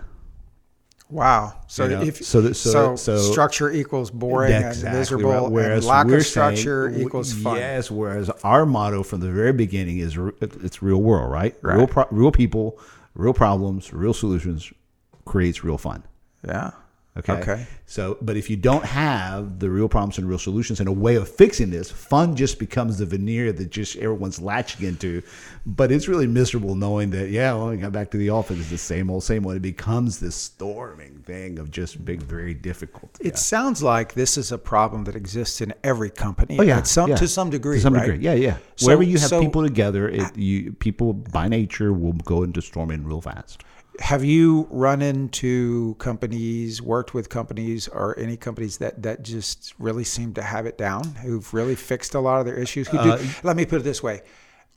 Wow. 1.09 1.55
So 1.69 1.85
You 1.85 1.91
know, 1.91 2.03
if 2.03 2.25
so 2.25 2.41
that- 2.41 2.55
so- 2.57 2.97
so, 2.97 3.17
so- 3.17 3.31
structure 3.33 3.71
equals 3.71 4.11
boring 4.11 4.51
That's 4.51 4.83
and 4.83 4.93
miserable, 4.93 5.31
right. 5.31 5.43
and 5.45 5.53
Whereas 5.53 5.87
lack 5.87 6.07
we're 6.07 6.17
of 6.17 6.27
structure 6.27 6.91
saying- 6.91 7.07
equals 7.07 7.33
fun. 7.33 7.57
Yes, 7.59 7.91
whereas 7.91 8.29
our 8.43 8.67
motto 8.67 9.03
from 9.05 9.21
the 9.21 9.31
very 9.31 9.53
beginning 9.53 9.99
is 9.99 10.19
it's 10.41 10.83
real 10.83 11.01
world, 11.01 11.31
right? 11.31 11.55
Real, 11.63 11.77
Right. 11.81 11.91
pro- 11.91 12.07
real 12.11 12.33
people, 12.33 12.79
real 13.15 13.33
problems, 13.33 13.93
real 13.93 14.15
solutions 14.15 14.73
creates 15.25 15.63
real 15.63 15.79
fun. 15.79 16.03
Yeah. 16.45 16.73
Okay. 17.19 17.33
Okay. 17.33 17.67
So, 17.87 18.19
but 18.21 18.37
if 18.37 18.51
you 18.51 18.57
don't 18.57 18.85
have 18.85 19.59
the 19.59 19.71
real 19.71 19.89
problems 19.89 20.19
and 20.19 20.29
real 20.29 20.39
solutions 20.39 20.81
and 20.81 20.89
a 20.89 20.93
way 20.93 21.15
of 21.15 21.29
fixing 21.29 21.71
this, 21.71 21.91
fun 21.91 22.37
just 22.37 22.59
becomes 22.59 22.99
the 22.99 23.07
veneer 23.07 23.53
that 23.53 23.71
just 23.71 23.97
everyone's 23.97 24.41
latching 24.41 24.87
into. 24.87 25.23
But 25.65 25.93
it's 25.93 26.09
really 26.09 26.27
miserable 26.27 26.75
knowing 26.75 27.11
that, 27.11 27.31
yeah, 27.31 27.55
well, 27.55 27.69
we 27.69 27.77
got 27.77 27.93
back 27.93 28.11
to 28.11 28.19
the 28.19 28.31
office, 28.31 28.59
it's 28.59 28.71
the 28.71 28.79
same 28.79 29.09
old, 29.09 29.25
same 29.25 29.47
old. 29.47 29.57
It 29.57 29.63
becomes 29.63 30.19
this 30.19 30.35
storming 30.35 31.23
thing 31.25 31.59
of 31.59 31.71
just 31.71 32.05
being 32.05 32.21
very 32.21 32.55
difficult. 32.55 33.17
It 33.21 33.39
sounds 33.39 33.83
like 33.83 34.15
this 34.15 34.37
is 34.37 34.53
a 34.53 34.59
problem 34.59 35.05
that 35.05 35.17
exists 35.17 35.61
in 35.61 35.73
every 35.85 36.11
company. 36.11 36.59
Oh 36.59 36.63
yeah, 36.63 36.83
some, 36.83 37.11
yeah. 37.11 37.17
to 37.17 37.29
some 37.29 37.51
degree. 37.51 37.77
To 37.77 37.83
some 37.83 37.95
right? 37.95 38.07
degree, 38.07 38.25
yeah, 38.25 38.35
yeah. 38.35 38.57
So- 38.77 38.87
Wherever 38.87 39.05
you 39.05 39.19
have 39.19 39.31
so- 39.31 39.41
people 39.41 39.63
together, 39.63 40.09
it, 40.09 40.37
you 40.37 40.73
people 40.73 41.13
by 41.13 41.49
nature 41.49 41.93
will 41.93 42.13
go 42.13 42.43
into 42.43 42.61
storming 42.61 43.05
real 43.05 43.21
fast. 43.21 43.63
Have 44.01 44.23
you 44.25 44.67
run 44.71 45.01
into 45.03 45.95
companies, 45.99 46.83
worked 46.83 47.15
with 47.15 47.29
companies, 47.29 47.89
or 47.89 48.19
any 48.19 48.37
companies 48.37 48.79
that 48.79 49.03
that 49.03 49.23
just 49.23 49.75
really 49.79 50.05
seem 50.05 50.35
to 50.35 50.43
have 50.43 50.67
it 50.67 50.77
down, 50.77 51.05
who've 51.23 51.53
really 51.55 51.75
fixed 51.75 52.15
a 52.15 52.21
lot 52.21 52.41
of 52.41 52.47
their 52.47 52.57
issues? 52.57 52.89
Do, 52.89 52.99
Uh, 52.99 53.19
let 53.43 53.57
me 53.57 53.65
put 53.65 53.81
it 53.81 53.85
this 53.85 54.03
way: 54.03 54.23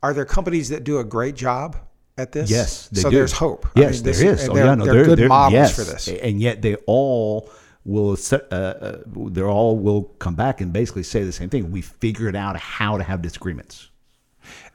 Are 0.01 0.13
there 0.13 0.25
companies 0.25 0.69
that 0.69 0.83
do 0.85 0.99
a 0.99 1.03
great 1.03 1.35
job 1.35 1.75
at 2.17 2.31
this? 2.31 2.49
Yes, 2.49 2.89
so 2.93 3.09
do. 3.09 3.17
there's 3.17 3.33
hope. 3.33 3.65
I 3.75 3.81
Yes, 3.81 3.95
mean, 3.95 4.03
this- 4.03 4.19
there 4.19 4.33
is. 4.33 4.43
and 4.43 4.51
Oh 4.51 4.55
yeah, 4.55 4.75
no, 4.75 4.85
they're 4.85 4.93
they're, 4.93 5.05
good 5.05 5.19
they're- 5.19 5.27
models 5.27 5.53
yes. 5.53 5.75
for 5.75 5.83
this. 5.83 6.07
and 6.07 6.39
yet 6.39 6.61
they 6.61 6.75
all 6.87 7.49
will 7.85 8.17
uh, 8.31 8.55
uh, 8.55 8.97
they 9.29 9.41
all 9.41 9.77
will 9.77 10.03
come 10.19 10.35
back 10.35 10.61
and 10.61 10.71
basically 10.71 11.03
say 11.03 11.23
the 11.23 11.31
same 11.33 11.49
thing. 11.49 11.71
We 11.71 11.81
figured 11.81 12.35
out 12.35 12.55
how 12.57 12.97
to 12.97 13.03
have 13.03 13.21
disagreements. 13.21 13.89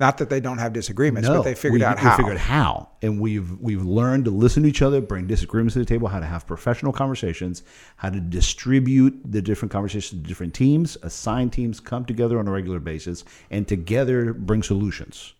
Not 0.00 0.18
that 0.18 0.28
they 0.30 0.40
don't 0.40 0.58
have 0.58 0.72
disagreements, 0.72 1.28
No, 1.28 1.36
but 1.36 1.42
they 1.44 1.54
figured 1.54 1.80
we, 1.80 1.84
out 1.84 1.96
we 1.96 2.02
how. 2.02 2.16
figured 2.16 2.38
how, 2.38 2.88
and 3.02 3.20
we've 3.20 3.58
we've 3.60 3.82
learned 3.84 4.24
to 4.26 4.30
listen 4.30 4.62
to 4.64 4.68
each 4.68 4.82
other, 4.82 5.00
bring 5.00 5.26
disagreements 5.26 5.74
to 5.74 5.78
the 5.80 5.84
table, 5.84 6.08
how 6.08 6.20
to 6.20 6.26
have 6.26 6.46
professional 6.46 6.92
conversations, 6.92 7.62
how 7.96 8.10
to 8.10 8.20
distribute 8.20 9.18
the 9.24 9.42
different 9.42 9.70
conversations 9.72 10.20
to 10.22 10.28
different 10.28 10.54
teams, 10.54 10.96
assign 11.02 11.50
teams, 11.50 11.80
come 11.80 12.04
together 12.04 12.38
on 12.38 12.48
a 12.48 12.50
regular 12.50 12.78
basis, 12.80 13.24
and 13.50 13.66
together 13.68 14.32
bring 14.32 14.62
solutions, 14.62 15.34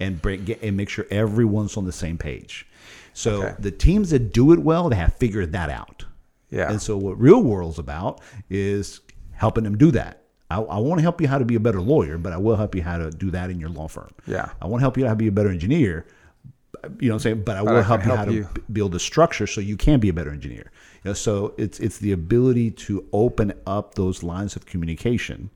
and 0.00 0.20
bring 0.20 0.44
get, 0.44 0.62
and 0.62 0.76
make 0.76 0.88
sure 0.88 1.06
everyone's 1.10 1.76
on 1.76 1.84
the 1.84 1.92
same 1.92 2.18
page. 2.18 2.66
So 3.12 3.42
Okay. 3.44 3.54
the 3.60 3.70
teams 3.70 4.10
that 4.10 4.32
do 4.32 4.52
it 4.52 4.58
well, 4.58 4.88
they 4.88 4.96
have 4.96 5.14
figured 5.14 5.52
that 5.52 5.70
out. 5.70 6.04
Yeah. 6.50 6.70
And 6.70 6.82
so 6.82 6.96
what 6.96 7.18
real 7.20 7.42
world's 7.42 7.78
about 7.78 8.20
is 8.50 9.00
helping 9.32 9.64
them 9.64 9.76
do 9.78 9.90
that. 9.92 10.23
I, 10.54 10.58
I 10.76 10.78
want 10.78 10.98
to 10.98 11.02
help 11.02 11.20
you 11.20 11.28
how 11.28 11.38
to 11.38 11.44
be 11.44 11.54
a 11.56 11.60
better 11.60 11.80
lawyer, 11.80 12.16
but 12.18 12.32
I 12.32 12.36
will 12.36 12.56
help 12.56 12.74
you 12.74 12.82
how 12.82 12.98
to 12.98 13.10
do 13.10 13.30
that 13.32 13.50
in 13.50 13.58
your 13.60 13.70
law 13.70 13.88
firm. 13.88 14.10
Yeah. 14.26 14.50
I 14.62 14.66
want 14.66 14.80
to 14.80 14.84
help 14.84 14.96
you 14.98 15.04
how 15.04 15.10
to 15.12 15.16
be 15.16 15.26
a 15.28 15.32
better 15.32 15.50
engineer. 15.50 16.06
You 17.00 17.08
know 17.08 17.14
what 17.14 17.16
I'm 17.16 17.18
saying? 17.20 17.42
But 17.44 17.56
I 17.56 17.62
will 17.62 17.76
I 17.78 17.82
can 17.82 17.84
help 17.84 18.00
you 18.00 18.06
help 18.06 18.18
how 18.18 18.24
to 18.26 18.32
you. 18.34 18.48
b- 18.54 18.60
build 18.72 18.94
a 18.94 18.98
structure 18.98 19.46
so 19.46 19.60
you 19.60 19.76
can 19.76 20.00
be 20.00 20.08
a 20.10 20.12
better 20.12 20.30
engineer. 20.30 20.70
You 21.02 21.10
know, 21.10 21.14
so 21.14 21.54
it's 21.56 21.80
it's 21.80 21.98
the 21.98 22.12
ability 22.12 22.70
to 22.86 23.06
open 23.12 23.52
up 23.66 23.94
those 23.94 24.22
lines 24.22 24.54
of 24.56 24.66
communication, 24.66 25.50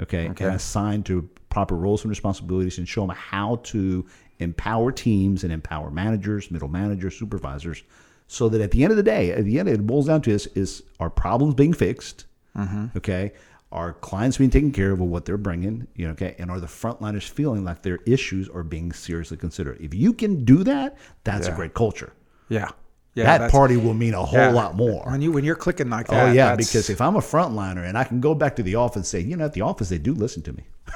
okay, 0.00 0.28
Okay. 0.30 0.44
and 0.44 0.54
assign 0.54 1.02
to 1.04 1.28
proper 1.48 1.74
roles 1.76 2.02
and 2.02 2.10
responsibilities 2.10 2.78
and 2.78 2.86
show 2.88 3.06
them 3.06 3.16
how 3.16 3.56
to 3.64 4.04
empower 4.40 4.90
teams 4.92 5.42
and 5.44 5.52
empower 5.52 5.90
managers, 5.90 6.50
middle 6.50 6.68
managers, 6.68 7.16
supervisors, 7.16 7.82
so 8.26 8.48
that 8.50 8.60
at 8.60 8.70
the 8.72 8.82
end 8.82 8.90
of 8.90 8.96
the 8.96 9.02
day, 9.02 9.30
at 9.30 9.44
the 9.44 9.58
end, 9.58 9.68
it 9.68 9.86
boils 9.86 10.06
down 10.06 10.20
to 10.22 10.30
is 10.30 10.46
is 10.48 10.82
our 11.00 11.08
problems 11.10 11.54
being 11.54 11.72
fixed, 11.72 12.26
Mm-hmm. 12.56 12.96
okay, 12.98 13.32
are 13.74 13.92
clients 13.94 14.38
being 14.38 14.50
taken 14.50 14.72
care 14.72 14.92
of 14.92 15.00
with 15.00 15.10
what 15.10 15.24
they're 15.24 15.36
bringing, 15.36 15.86
you 15.94 16.06
know, 16.06 16.12
okay, 16.12 16.34
and 16.38 16.50
are 16.50 16.60
the 16.60 16.66
frontliners 16.66 17.28
feeling 17.28 17.64
like 17.64 17.82
their 17.82 17.98
issues 18.06 18.48
are 18.48 18.62
being 18.62 18.92
seriously 18.92 19.36
considered? 19.36 19.78
If 19.80 19.92
you 19.92 20.12
can 20.12 20.44
do 20.44 20.64
that, 20.64 20.96
that's 21.24 21.48
a 21.48 21.52
great 21.52 21.74
culture. 21.74 22.12
yeah. 22.48 22.70
Yeah. 23.16 23.38
that 23.38 23.52
party 23.52 23.76
will 23.76 23.94
mean 23.94 24.12
a 24.12 24.24
whole 24.24 24.40
yeah. 24.40 24.50
lot 24.50 24.74
more. 24.74 25.04
When 25.08 25.22
you 25.22 25.30
when 25.30 25.44
you're 25.44 25.54
clicking 25.54 25.88
like 25.88 26.06
oh, 26.08 26.14
that. 26.14 26.28
Oh 26.30 26.32
yeah, 26.32 26.56
because 26.56 26.90
if 26.90 27.00
I'm 27.00 27.14
a 27.14 27.20
frontliner 27.20 27.86
and 27.86 27.96
I 27.96 28.02
can 28.02 28.20
go 28.20 28.34
back 28.34 28.56
to 28.56 28.64
the 28.64 28.74
office 28.74 28.96
and 28.96 29.06
say, 29.06 29.20
you 29.20 29.36
know, 29.36 29.44
at 29.44 29.52
the 29.52 29.60
office 29.60 29.88
they 29.88 29.98
do 29.98 30.14
listen 30.14 30.42
to 30.42 30.52
me. 30.52 30.64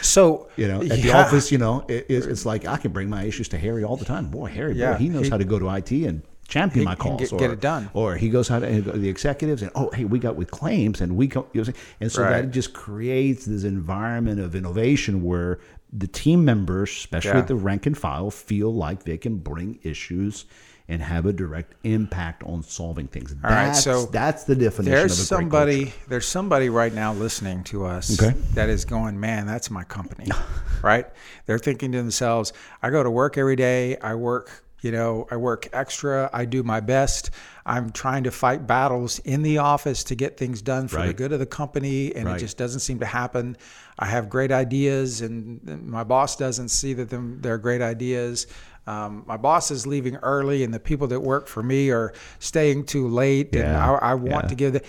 so 0.00 0.48
You 0.56 0.68
know, 0.68 0.80
at 0.80 1.02
the 1.02 1.12
office, 1.12 1.52
you 1.52 1.58
know, 1.58 1.84
it, 1.86 2.06
it's, 2.08 2.24
it's 2.24 2.46
like 2.46 2.64
I 2.64 2.78
can 2.78 2.92
bring 2.92 3.10
my 3.10 3.24
issues 3.24 3.48
to 3.48 3.58
Harry 3.58 3.84
all 3.84 3.98
the 3.98 4.06
time. 4.06 4.30
Boy, 4.30 4.46
Harry, 4.46 4.74
Yeah, 4.74 4.92
boy, 4.92 4.98
he 5.00 5.08
knows 5.10 5.24
he- 5.24 5.30
how 5.30 5.36
to 5.36 5.44
go 5.44 5.58
to 5.58 5.68
IT 5.68 5.90
and 5.90 6.22
champion 6.48 6.80
He- 6.80 6.84
my 6.84 6.94
calls. 6.94 7.20
get- 7.20 7.32
or, 7.32 7.38
get 7.38 7.50
it 7.50 7.60
done. 7.60 7.88
Or 7.94 8.16
he 8.16 8.28
goes 8.28 8.50
out 8.50 8.60
to 8.60 8.80
the 8.82 9.08
executives 9.08 9.62
and 9.62 9.70
oh, 9.74 9.90
hey, 9.94 10.04
we 10.04 10.18
got 10.18 10.36
with 10.36 10.50
claims 10.50 11.00
and 11.00 11.16
we 11.16 11.28
come, 11.28 11.44
you 11.52 11.60
know, 11.60 11.62
what 11.62 11.68
I'm 11.68 11.74
saying? 11.74 11.86
and 12.00 12.12
so 12.12 12.22
Right. 12.22 12.30
that 12.42 12.50
just 12.50 12.72
creates 12.74 13.44
this 13.46 13.64
environment 13.64 14.40
of 14.40 14.54
innovation 14.54 15.22
where 15.22 15.58
the 15.92 16.06
team 16.08 16.44
members, 16.44 16.90
especially 16.90 17.30
Yeah. 17.32 17.38
at 17.38 17.46
the 17.48 17.54
rank 17.54 17.86
and 17.86 17.96
file, 17.96 18.30
feel 18.30 18.74
like 18.74 19.04
they 19.04 19.16
can 19.16 19.36
bring 19.36 19.78
issues 19.82 20.44
and 20.86 21.00
have 21.00 21.24
a 21.24 21.32
direct 21.32 21.72
impact 21.84 22.42
on 22.42 22.62
solving 22.62 23.06
things. 23.06 23.34
All 23.42 23.48
right, 23.50 23.66
that's, 23.68 23.82
so 23.82 24.04
that's 24.06 24.44
the 24.44 24.54
definition 24.54 24.92
There's 24.92 25.12
of 25.18 25.38
a 25.38 25.40
great 25.40 25.44
somebody. 25.50 25.92
There's 26.08 26.26
somebody 26.26 26.68
right 26.68 26.92
now 26.92 27.14
listening 27.14 27.64
to 27.64 27.86
us 27.86 28.20
Okay. 28.22 28.36
that 28.52 28.68
is 28.68 28.84
going, 28.84 29.18
man, 29.18 29.46
that's 29.46 29.70
my 29.70 29.84
company, 29.84 30.26
right? 30.82 31.06
They're 31.46 31.58
thinking 31.58 31.92
to 31.92 31.98
themselves, 31.98 32.52
I 32.82 32.90
go 32.90 33.02
to 33.02 33.10
work 33.10 33.38
every 33.38 33.56
day. 33.56 33.96
I 33.98 34.14
work, 34.16 34.63
you 34.84 34.92
know, 34.92 35.26
I 35.30 35.36
work 35.36 35.66
extra. 35.72 36.28
I 36.32 36.44
do 36.44 36.62
my 36.62 36.80
best. 36.80 37.30
I'm 37.64 37.90
trying 37.90 38.24
to 38.24 38.30
fight 38.30 38.66
battles 38.66 39.18
in 39.20 39.40
the 39.42 39.56
office 39.58 40.04
to 40.04 40.14
get 40.14 40.36
things 40.36 40.60
done 40.60 40.88
for 40.88 41.04
the 41.06 41.14
good 41.14 41.32
of 41.32 41.38
the 41.38 41.46
company, 41.46 42.14
and 42.14 42.26
Right. 42.26 42.36
it 42.36 42.40
just 42.40 42.58
doesn't 42.58 42.80
seem 42.80 42.98
to 42.98 43.06
happen. 43.06 43.56
I 43.98 44.06
have 44.06 44.28
great 44.28 44.52
ideas, 44.52 45.22
and 45.22 45.86
my 45.86 46.04
boss 46.04 46.36
doesn't 46.36 46.68
see 46.68 46.92
that 46.94 47.08
them 47.08 47.38
they're 47.40 47.56
great 47.58 47.80
ideas. 47.80 48.46
Um, 48.86 49.24
my 49.26 49.36
boss 49.38 49.70
is 49.70 49.86
leaving 49.86 50.16
early, 50.16 50.62
and 50.62 50.74
the 50.74 50.78
people 50.80 51.06
that 51.08 51.20
work 51.20 51.46
for 51.48 51.62
me 51.62 51.90
are 51.90 52.12
staying 52.38 52.84
too 52.84 53.08
late. 53.08 53.54
and 53.56 53.74
I, 53.76 53.94
I 53.94 54.14
want 54.14 54.44
yeah. 54.44 54.48
to 54.48 54.54
give 54.54 54.72
the, 54.74 54.80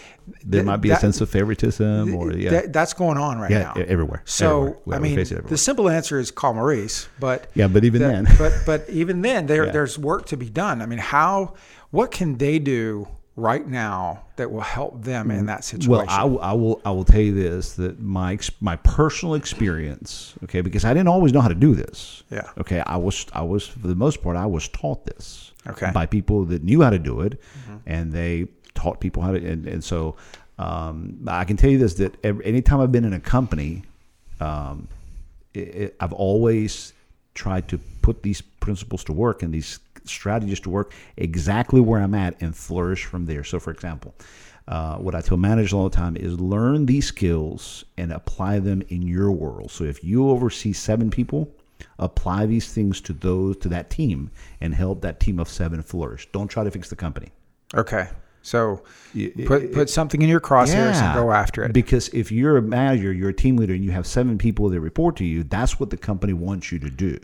There 0.43 0.59
th- 0.61 0.65
might 0.65 0.77
be 0.81 0.89
that- 0.89 0.97
a 0.97 1.01
sense 1.01 1.21
of 1.21 1.29
favoritism 1.29 2.13
or 2.13 2.33
yeah. 2.33 2.49
that- 2.51 2.73
that's 2.73 2.93
going 2.93 3.17
on 3.17 3.39
right 3.39 3.49
Yeah, 3.51 3.71
now. 3.75 3.81
everywhere, 3.87 4.21
So 4.25 4.61
everywhere. 4.61 4.95
I 4.97 4.99
mean, 4.99 5.43
the 5.47 5.57
simple 5.57 5.87
answer 5.89 6.19
is 6.19 6.29
call 6.29 6.53
Maurice, 6.55 7.07
but 7.21 7.47
Yeah, 7.53 7.67
but 7.69 7.85
even 7.85 8.01
the- 8.01 8.07
then. 8.09 8.27
but 8.37 8.53
but 8.65 8.89
even 8.89 9.21
then, 9.21 9.45
there 9.47 9.65
Yeah. 9.67 9.71
there's 9.71 9.97
work 9.97 10.25
to 10.27 10.35
be 10.37 10.49
done. 10.49 10.81
I 10.81 10.85
mean, 10.87 10.99
how 10.99 11.53
what 11.91 12.11
can 12.11 12.37
they 12.37 12.59
do 12.59 13.07
right 13.35 13.67
now 13.67 14.23
that 14.37 14.49
will 14.49 14.61
help 14.61 15.03
them 15.03 15.29
in 15.31 15.45
that 15.47 15.63
situation? 15.63 15.91
Well, 15.91 16.05
I, 16.07 16.23
will- 16.23 16.41
I 16.41 16.53
will 16.53 16.81
I 16.85 16.91
will 16.91 17.03
tell 17.03 17.19
you 17.21 17.33
this 17.33 17.73
that 17.73 17.99
my 17.99 18.37
my 18.61 18.75
personal 18.77 19.35
experience, 19.35 20.33
okay, 20.43 20.61
because 20.61 20.85
I 20.85 20.93
didn't 20.93 21.09
always 21.09 21.33
know 21.33 21.41
how 21.41 21.49
to 21.49 21.55
do 21.55 21.75
this. 21.75 22.23
Yeah. 22.31 22.49
Okay, 22.57 22.79
I 22.81 22.97
was 22.97 23.25
I 23.33 23.41
was 23.41 23.67
for 23.67 23.87
the 23.87 23.95
most 23.95 24.21
part 24.23 24.37
I 24.37 24.45
was 24.45 24.67
taught 24.69 25.05
this. 25.05 25.51
Okay. 25.67 25.89
By 25.91 26.05
people 26.05 26.45
that 26.45 26.63
knew 26.63 26.81
how 26.83 26.91
to 26.91 26.99
do 26.99 27.21
it, 27.21 27.41
and 27.87 28.11
they 28.13 28.47
taught 28.75 28.99
people 28.99 29.23
how 29.23 29.31
to, 29.31 29.37
and, 29.43 29.65
and 29.65 29.83
so 29.83 30.15
um, 30.59 31.17
I 31.27 31.43
can 31.43 31.57
tell 31.57 31.71
you 31.71 31.79
this 31.79 31.95
that 31.95 32.13
every, 32.23 32.45
anytime 32.45 32.79
I've 32.81 32.91
been 32.91 33.03
in 33.05 33.13
a 33.13 33.19
company, 33.19 33.81
um, 34.39 34.87
it, 35.55 35.59
it, 35.59 35.95
I've 35.99 36.13
always 36.13 36.93
tried 37.33 37.67
to 37.69 37.79
put 38.03 38.21
these 38.21 38.41
principles 38.41 39.03
to 39.05 39.11
work 39.13 39.41
and 39.41 39.51
these 39.51 39.79
strategies 40.07 40.59
to 40.61 40.69
work 40.69 40.93
exactly 41.17 41.81
where 41.81 42.01
I'm 42.01 42.15
at 42.15 42.41
and 42.41 42.55
flourish 42.55 43.05
from 43.05 43.25
there. 43.25 43.43
So, 43.43 43.59
for 43.59 43.71
example, 43.71 44.15
uh, 44.67 44.97
what 44.97 45.15
I 45.15 45.21
tell 45.21 45.37
managers 45.37 45.73
all 45.73 45.89
the 45.89 45.95
time 45.95 46.15
is 46.17 46.39
learn 46.39 46.85
these 46.85 47.07
skills 47.07 47.85
and 47.97 48.11
apply 48.11 48.59
them 48.59 48.81
in 48.89 49.01
your 49.01 49.31
world. 49.31 49.71
So, 49.71 49.83
if 49.83 50.03
you 50.03 50.29
oversee 50.29 50.73
seven 50.73 51.09
people, 51.09 51.49
apply 51.99 52.45
these 52.45 52.71
things 52.71 53.01
to 53.01 53.13
those 53.13 53.57
to 53.57 53.69
that 53.69 53.89
team 53.89 54.31
and 54.61 54.73
help 54.73 55.01
that 55.01 55.19
team 55.19 55.39
of 55.39 55.49
seven 55.49 55.81
flourish. 55.81 56.27
Don't 56.31 56.47
try 56.47 56.63
to 56.63 56.71
fix 56.71 56.89
the 56.89 56.95
company. 56.95 57.31
Okay. 57.73 58.07
So 58.41 58.83
put 59.47 59.73
put 59.73 59.89
something 59.89 60.21
in 60.21 60.29
your 60.29 60.39
crosshairs 60.39 60.93
yeah, 60.93 61.13
and 61.13 61.19
go 61.19 61.31
after 61.31 61.63
it. 61.63 61.73
Because 61.73 62.09
if 62.09 62.31
you're 62.31 62.57
a 62.57 62.61
manager, 62.61 63.11
you're 63.11 63.29
a 63.29 63.33
team 63.33 63.57
leader, 63.57 63.73
and 63.73 63.83
you 63.83 63.89
have 63.89 64.05
seven 64.05 64.37
people 64.37 64.69
that 64.69 64.79
report 64.79 65.15
to 65.15 65.25
you, 65.25 65.43
that's 65.43 65.79
what 65.79 65.89
the 65.89 65.97
company 65.97 66.31
wants 66.31 66.71
you 66.71 66.77
to 66.77 66.91
do. 66.91 67.19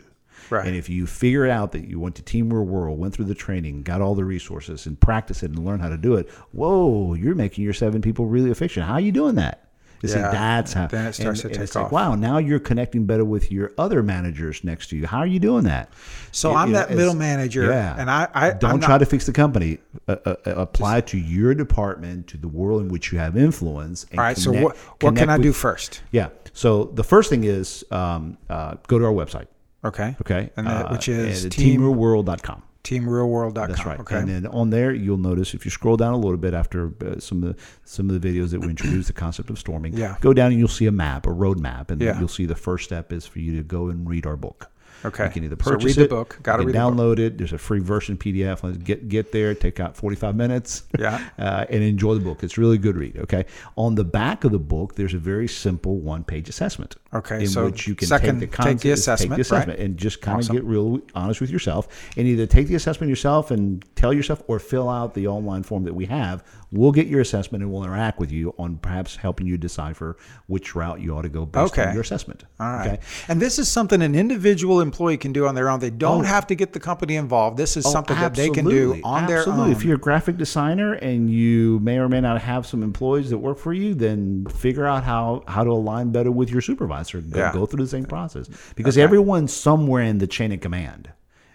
Right. 0.50 0.66
And 0.66 0.76
if 0.76 0.88
you 0.88 1.06
figure 1.06 1.48
out 1.48 1.72
that 1.72 1.88
you 1.88 2.00
went 2.00 2.16
to 2.16 2.22
Team 2.22 2.52
Real 2.52 2.64
World, 2.64 2.98
went 2.98 3.14
through 3.14 3.26
the 3.26 3.34
training, 3.34 3.82
got 3.82 4.00
all 4.00 4.14
the 4.14 4.24
resources, 4.24 4.86
and 4.86 4.98
practice 5.00 5.42
it 5.42 5.50
and 5.50 5.64
learn 5.64 5.80
how 5.80 5.88
to 5.88 5.96
do 5.96 6.14
it, 6.14 6.28
whoa, 6.52 7.14
you're 7.14 7.34
making 7.34 7.64
your 7.64 7.74
seven 7.74 8.02
people 8.02 8.26
really 8.26 8.50
efficient. 8.50 8.86
How 8.86 8.94
are 8.94 9.00
you 9.00 9.12
doing 9.12 9.36
that? 9.36 9.68
Yeah. 10.02 10.08
see, 10.08 10.20
that's 10.20 10.72
how. 10.72 10.86
Then 10.88 11.06
it 11.06 11.12
starts 11.12 11.44
and, 11.44 11.52
to 11.52 11.58
take 11.58 11.64
it's 11.64 11.76
off. 11.76 11.84
Like, 11.84 11.92
wow, 11.92 12.14
now 12.14 12.38
you're 12.38 12.58
connecting 12.58 13.06
better 13.06 13.24
with 13.24 13.52
your 13.52 13.72
other 13.78 14.02
managers 14.02 14.64
next 14.64 14.88
to 14.88 14.96
you. 14.96 15.06
How 15.06 15.18
are 15.18 15.26
you 15.26 15.38
doing 15.38 15.64
that? 15.64 15.92
So 16.32 16.54
I'm 16.54 16.68
you 16.68 16.74
that 16.74 16.90
know, 16.90 16.96
middle 16.96 17.14
manager, 17.14 17.66
yeah. 17.66 17.94
and 17.96 18.10
I, 18.10 18.28
I 18.34 18.50
don't 18.50 18.82
try 18.82 18.98
to 18.98 19.06
fix 19.06 19.26
the 19.26 19.32
company. 19.32 19.78
Uh, 20.08 20.16
uh, 20.24 20.34
uh 20.44 20.50
apply 20.56 21.02
just, 21.02 21.12
to 21.12 21.18
your 21.18 21.54
department, 21.54 22.26
to 22.28 22.36
the 22.36 22.48
world 22.48 22.82
in 22.82 22.88
which 22.88 23.12
you 23.12 23.18
have 23.18 23.36
influence. 23.36 24.04
all 24.12 24.18
right. 24.18 24.34
Connect, 24.34 24.40
so 24.40 24.62
what 24.62 24.76
what 24.76 25.16
can 25.16 25.30
I 25.30 25.36
with, 25.36 25.44
do 25.44 25.52
first? 25.52 26.02
Yeah. 26.10 26.30
So 26.52 26.84
the 26.84 27.04
first 27.04 27.30
thing 27.30 27.44
is 27.44 27.84
um, 27.90 28.38
uh, 28.50 28.76
go 28.88 28.98
to 28.98 29.04
our 29.04 29.12
website. 29.12 29.46
Okay. 29.84 30.16
Okay. 30.20 30.50
And 30.56 30.66
that, 30.66 30.90
which 30.90 31.08
uh, 31.08 31.12
is 31.12 31.48
team, 31.48 31.80
teamrealworld.com 31.80 32.62
teamrealworld.com. 32.84 33.68
That's 33.68 33.86
right. 33.86 34.00
Okay. 34.00 34.18
And 34.18 34.28
then 34.28 34.46
on 34.46 34.70
there, 34.70 34.92
you'll 34.92 35.18
notice 35.18 35.54
if 35.54 35.64
you 35.64 35.70
scroll 35.70 35.96
down 35.96 36.14
a 36.14 36.18
little 36.18 36.36
bit 36.36 36.54
after 36.54 36.92
uh, 37.04 37.20
some 37.20 37.42
of 37.42 37.54
the 37.54 37.62
some 37.84 38.10
of 38.10 38.20
the 38.20 38.28
videos 38.28 38.50
that 38.50 38.60
we 38.60 38.68
introduced 38.68 39.06
the 39.06 39.12
concept 39.12 39.50
of 39.50 39.58
storming, 39.58 39.96
yeah. 39.96 40.16
go 40.20 40.32
down 40.32 40.50
and 40.50 40.58
you'll 40.58 40.68
see 40.68 40.86
a 40.86 40.92
map, 40.92 41.26
a 41.26 41.32
road 41.32 41.60
map, 41.60 41.90
and 41.90 42.00
yeah. 42.00 42.18
you'll 42.18 42.28
see 42.28 42.46
the 42.46 42.56
first 42.56 42.84
step 42.84 43.12
is 43.12 43.26
for 43.26 43.38
you 43.38 43.56
to 43.56 43.62
go 43.62 43.88
and 43.88 44.08
read 44.08 44.26
our 44.26 44.36
book. 44.36 44.71
Okay. 45.04 45.24
You 45.24 45.30
can 45.30 45.44
either 45.44 45.56
purchase 45.56 45.82
so 45.82 45.86
read 45.86 45.98
it, 45.98 46.08
the 46.10 46.14
book. 46.14 46.38
Got 46.42 46.58
to 46.58 46.64
read 46.64 46.74
download 46.74 47.18
it. 47.18 47.38
There's 47.38 47.52
a 47.52 47.58
free 47.58 47.80
version 47.80 48.16
PDF. 48.16 48.62
Let's 48.62 48.78
get 48.78 49.08
get 49.08 49.32
there. 49.32 49.54
Take 49.54 49.80
out 49.80 49.96
45 49.96 50.36
minutes. 50.36 50.84
Yeah. 50.98 51.20
Uh, 51.42 51.64
and 51.70 51.82
enjoy 51.82 52.14
the 52.14 52.20
book. 52.20 52.42
It's 52.44 52.56
really 52.56 52.78
good 52.78 52.96
read. 52.96 53.16
Okay. 53.16 53.46
On 53.76 53.94
the 53.94 54.04
back 54.04 54.44
of 54.44 54.52
the 54.52 54.58
book, 54.58 54.94
there's 54.94 55.14
a 55.14 55.18
very 55.18 55.48
simple 55.48 55.98
one 55.98 56.22
page 56.24 56.48
assessment. 56.48 56.96
Okay. 57.12 57.40
In 57.40 57.48
so 57.48 57.64
which 57.64 57.86
you 57.86 57.94
can 57.94 58.06
second, 58.06 58.40
take 58.40 58.50
the 58.50 58.56
concept, 58.56 58.82
take 58.82 58.82
the 58.82 58.90
assessment, 58.92 59.30
take 59.30 59.36
the 59.36 59.40
assessment, 59.40 59.78
right. 59.78 59.86
and 59.86 59.96
just 59.96 60.20
kind 60.20 60.38
awesome. 60.38 60.56
of 60.56 60.62
get 60.62 60.68
real 60.68 61.00
honest 61.14 61.40
with 61.40 61.50
yourself, 61.50 61.88
and 62.16 62.28
either 62.28 62.46
take 62.46 62.68
the 62.68 62.74
assessment 62.74 63.08
yourself 63.08 63.50
and 63.50 63.84
tell 63.96 64.12
yourself, 64.12 64.42
or 64.46 64.58
fill 64.58 64.88
out 64.88 65.14
the 65.14 65.26
online 65.26 65.62
form 65.62 65.84
that 65.84 65.94
we 65.94 66.06
have. 66.06 66.44
We'll 66.72 66.92
get 66.92 67.06
your 67.06 67.20
assessment 67.20 67.62
and 67.62 67.70
we'll 67.70 67.84
interact 67.84 68.18
with 68.18 68.32
you 68.32 68.54
on 68.58 68.78
perhaps 68.78 69.16
helping 69.16 69.46
you 69.46 69.58
decipher 69.58 70.16
which 70.46 70.74
route 70.74 71.00
you 71.00 71.14
ought 71.14 71.22
to 71.22 71.28
go 71.28 71.44
based 71.44 71.74
okay. 71.74 71.88
on 71.88 71.92
your 71.92 72.02
assessment. 72.02 72.44
All 72.58 72.72
right. 72.72 72.92
Okay. 72.92 73.00
And 73.28 73.40
this 73.40 73.58
is 73.58 73.68
something 73.68 74.00
an 74.00 74.14
individual 74.14 74.80
employee 74.80 75.18
can 75.18 75.32
do 75.32 75.46
on 75.46 75.54
their 75.54 75.68
own. 75.68 75.80
They 75.80 75.90
don't 75.90 76.22
oh. 76.22 76.24
have 76.24 76.46
to 76.46 76.54
get 76.54 76.72
the 76.72 76.80
company 76.80 77.16
involved. 77.16 77.58
This 77.58 77.76
is 77.76 77.84
oh, 77.84 77.90
something 77.90 78.16
absolutely. 78.16 78.48
that 78.48 78.54
they 78.54 78.54
can 78.54 78.70
do 78.70 79.00
on 79.04 79.24
absolutely. 79.24 79.26
their 79.26 79.38
own. 79.38 79.48
Absolutely. 79.48 79.72
If 79.72 79.84
you're 79.84 79.96
a 79.96 80.00
graphic 80.00 80.38
designer 80.38 80.94
and 80.94 81.30
you 81.30 81.78
may 81.80 81.98
or 81.98 82.08
may 82.08 82.20
not 82.22 82.40
have 82.40 82.66
some 82.66 82.82
employees 82.82 83.28
that 83.30 83.38
work 83.38 83.58
for 83.58 83.74
you, 83.74 83.94
then 83.94 84.46
figure 84.46 84.86
out 84.86 85.04
how, 85.04 85.44
how 85.46 85.64
to 85.64 85.70
align 85.70 86.10
better 86.10 86.30
with 86.30 86.48
your 86.50 86.62
supervisor. 86.62 87.20
Go, 87.20 87.38
yeah. 87.38 87.52
go 87.52 87.66
through 87.66 87.84
the 87.84 87.90
same 87.90 88.04
process 88.04 88.48
because 88.76 88.96
okay. 88.96 89.02
everyone's 89.02 89.52
somewhere 89.52 90.02
in 90.02 90.18
the 90.18 90.26
chain 90.26 90.52
of 90.52 90.60
command. 90.60 91.12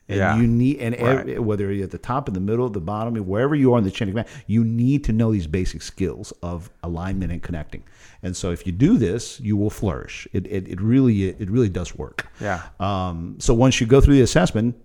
And 0.09 0.17
yeah. 0.17 0.37
you 0.37 0.47
need, 0.47 0.77
and 0.79 0.95
right. 0.95 1.19
every, 1.19 1.39
whether 1.39 1.71
you're 1.71 1.83
at 1.83 1.91
the 1.91 1.97
top, 1.97 2.27
in 2.27 2.33
the 2.33 2.39
middle, 2.39 2.69
the 2.69 2.79
bottom, 2.79 3.15
wherever 3.15 3.55
you 3.55 3.73
are 3.73 3.77
in 3.77 3.83
the 3.83 3.91
chain 3.91 4.07
of 4.07 4.13
command, 4.13 4.29
you 4.47 4.63
need 4.63 5.03
to 5.03 5.11
know 5.11 5.33
these 5.33 5.47
basic 5.47 5.81
skills 5.81 6.31
of 6.41 6.69
alignment 6.83 7.31
and 7.31 7.43
connecting. 7.43 7.83
And 8.23 8.35
so, 8.35 8.51
if 8.51 8.65
you 8.65 8.71
do 8.71 8.97
this, 8.97 9.39
you 9.41 9.57
will 9.57 9.69
flourish. 9.69 10.27
It, 10.33 10.47
it, 10.47 10.67
it 10.67 10.81
really 10.81 11.29
it 11.29 11.49
really 11.49 11.69
does 11.69 11.95
work. 11.95 12.27
Yeah. 12.39 12.63
Um, 12.79 13.35
so 13.39 13.53
once 13.53 13.79
you 13.79 13.87
go 13.87 14.01
through 14.01 14.15
the 14.15 14.21
assessment, 14.21 14.75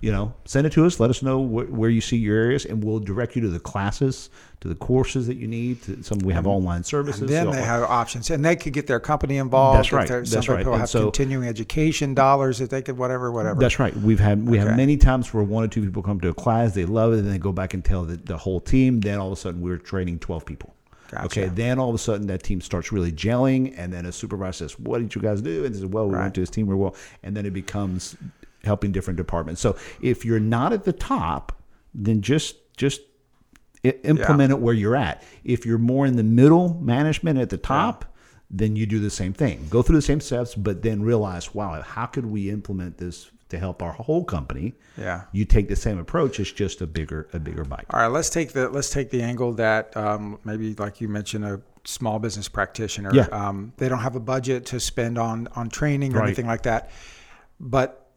you 0.00 0.12
know, 0.12 0.32
send 0.44 0.66
it 0.66 0.72
to 0.74 0.86
us. 0.86 1.00
Let 1.00 1.10
us 1.10 1.22
know 1.22 1.44
wh- 1.44 1.72
where 1.72 1.90
you 1.90 2.00
see 2.00 2.16
your 2.16 2.36
areas, 2.36 2.64
and 2.64 2.84
we'll 2.84 3.00
direct 3.00 3.34
you 3.34 3.42
to 3.42 3.48
the 3.48 3.58
classes, 3.58 4.30
to 4.60 4.68
the 4.68 4.74
courses 4.76 5.26
that 5.26 5.36
you 5.36 5.48
need. 5.48 5.82
To 5.82 6.02
some 6.04 6.18
we 6.20 6.32
have 6.32 6.46
online 6.46 6.84
services. 6.84 7.22
And 7.22 7.28
then 7.30 7.46
so 7.46 7.52
they 7.52 7.62
have 7.62 7.82
options, 7.82 8.30
and 8.30 8.44
they 8.44 8.54
could 8.54 8.72
get 8.72 8.86
their 8.86 9.00
company 9.00 9.38
involved. 9.38 9.78
That's 9.78 9.92
right. 9.92 10.06
Some 10.08 10.22
That's 10.24 10.46
people 10.46 10.64
right. 10.72 10.78
have 10.80 10.88
so, 10.88 11.02
continuing 11.10 11.48
education 11.48 12.14
dollars 12.14 12.58
that 12.58 12.70
they 12.70 12.80
could 12.82 12.96
whatever, 12.96 13.32
whatever. 13.32 13.58
That's 13.58 13.78
right. 13.80 13.96
We've 13.96 14.20
had 14.20 14.46
we 14.46 14.58
Okay. 14.58 14.68
have 14.68 14.76
many 14.76 14.96
times 14.96 15.34
where 15.34 15.42
one 15.42 15.64
or 15.64 15.68
two 15.68 15.82
people 15.82 16.02
come 16.02 16.20
to 16.20 16.28
a 16.28 16.34
class, 16.34 16.74
they 16.74 16.84
love 16.84 17.12
it, 17.12 17.18
and 17.18 17.28
they 17.32 17.38
go 17.38 17.50
back 17.52 17.74
and 17.74 17.84
tell 17.84 18.04
the, 18.04 18.16
the 18.16 18.36
whole 18.36 18.60
team. 18.60 19.00
Then 19.00 19.18
all 19.18 19.26
of 19.26 19.32
a 19.32 19.36
sudden, 19.36 19.60
we're 19.60 19.78
training 19.78 20.20
twelve 20.20 20.46
people. 20.46 20.74
Gotcha. 21.10 21.24
Okay. 21.24 21.44
Then 21.48 21.78
all 21.78 21.88
of 21.88 21.94
a 21.94 21.98
sudden, 21.98 22.26
that 22.26 22.42
team 22.42 22.60
starts 22.60 22.92
really 22.92 23.10
gelling, 23.10 23.74
and 23.78 23.90
then 23.90 24.04
a 24.04 24.12
supervisor 24.12 24.68
says, 24.68 24.78
"What 24.78 24.98
did 24.98 25.14
you 25.14 25.22
guys 25.22 25.40
do?" 25.40 25.64
And 25.64 25.74
they 25.74 25.80
say, 25.80 25.86
"Well, 25.86 26.06
we 26.06 26.14
Right. 26.14 26.22
went 26.24 26.34
to 26.34 26.40
this 26.42 26.50
team. 26.50 26.66
We're 26.66 26.76
well," 26.76 26.94
and 27.22 27.34
then 27.34 27.46
it 27.46 27.54
becomes 27.54 28.14
helping 28.64 28.92
different 28.92 29.16
departments. 29.16 29.60
So 29.60 29.76
if 30.00 30.24
you're 30.24 30.40
not 30.40 30.72
at 30.72 30.84
the 30.84 30.92
top, 30.92 31.52
then 31.94 32.22
just 32.22 32.56
just 32.76 33.00
implement 33.84 34.52
it 34.52 34.58
where 34.58 34.74
you're 34.74 34.96
at. 34.96 35.22
If 35.44 35.64
you're 35.64 35.78
more 35.78 36.06
in 36.06 36.16
the 36.16 36.22
middle 36.24 36.74
management 36.80 37.38
at 37.38 37.50
the 37.50 37.56
top, 37.58 38.04
then 38.50 38.76
you 38.76 38.86
do 38.86 38.98
the 38.98 39.10
same 39.10 39.32
thing. 39.32 39.66
Go 39.70 39.82
through 39.82 39.96
the 39.96 40.02
same 40.02 40.20
steps, 40.20 40.54
but 40.54 40.82
then 40.82 41.02
realize, 41.02 41.54
wow, 41.54 41.80
how 41.82 42.06
could 42.06 42.26
we 42.26 42.50
implement 42.50 42.98
this 42.98 43.30
to 43.50 43.58
help 43.58 43.82
our 43.82 43.92
whole 43.92 44.24
company? 44.24 44.74
Yeah. 44.96 45.22
You 45.32 45.44
take 45.44 45.68
the 45.68 45.76
same 45.76 45.98
approach. 45.98 46.40
It's 46.40 46.50
just 46.52 46.80
a 46.80 46.86
bigger 46.86 47.28
a 47.32 47.38
bigger 47.38 47.64
bite. 47.64 47.84
All 47.90 48.00
right, 48.00 48.08
let's 48.08 48.30
take 48.30 48.52
the 48.52 48.68
let's 48.68 48.90
take 48.90 49.10
the 49.10 49.22
angle 49.22 49.52
that 49.54 49.96
um, 49.96 50.38
maybe 50.44 50.74
like 50.74 51.00
you 51.00 51.08
mentioned 51.08 51.44
a 51.44 51.60
small 51.84 52.18
business 52.18 52.48
practitioner. 52.48 53.10
Yeah. 53.14 53.26
Um, 53.30 53.72
they 53.76 53.88
don't 53.88 54.00
have 54.00 54.16
a 54.16 54.20
budget 54.20 54.66
to 54.66 54.80
spend 54.80 55.18
on 55.18 55.48
on 55.54 55.68
training 55.70 56.14
or 56.14 56.18
Right. 56.20 56.26
anything 56.26 56.46
like 56.46 56.62
that, 56.62 56.90
but 57.60 58.07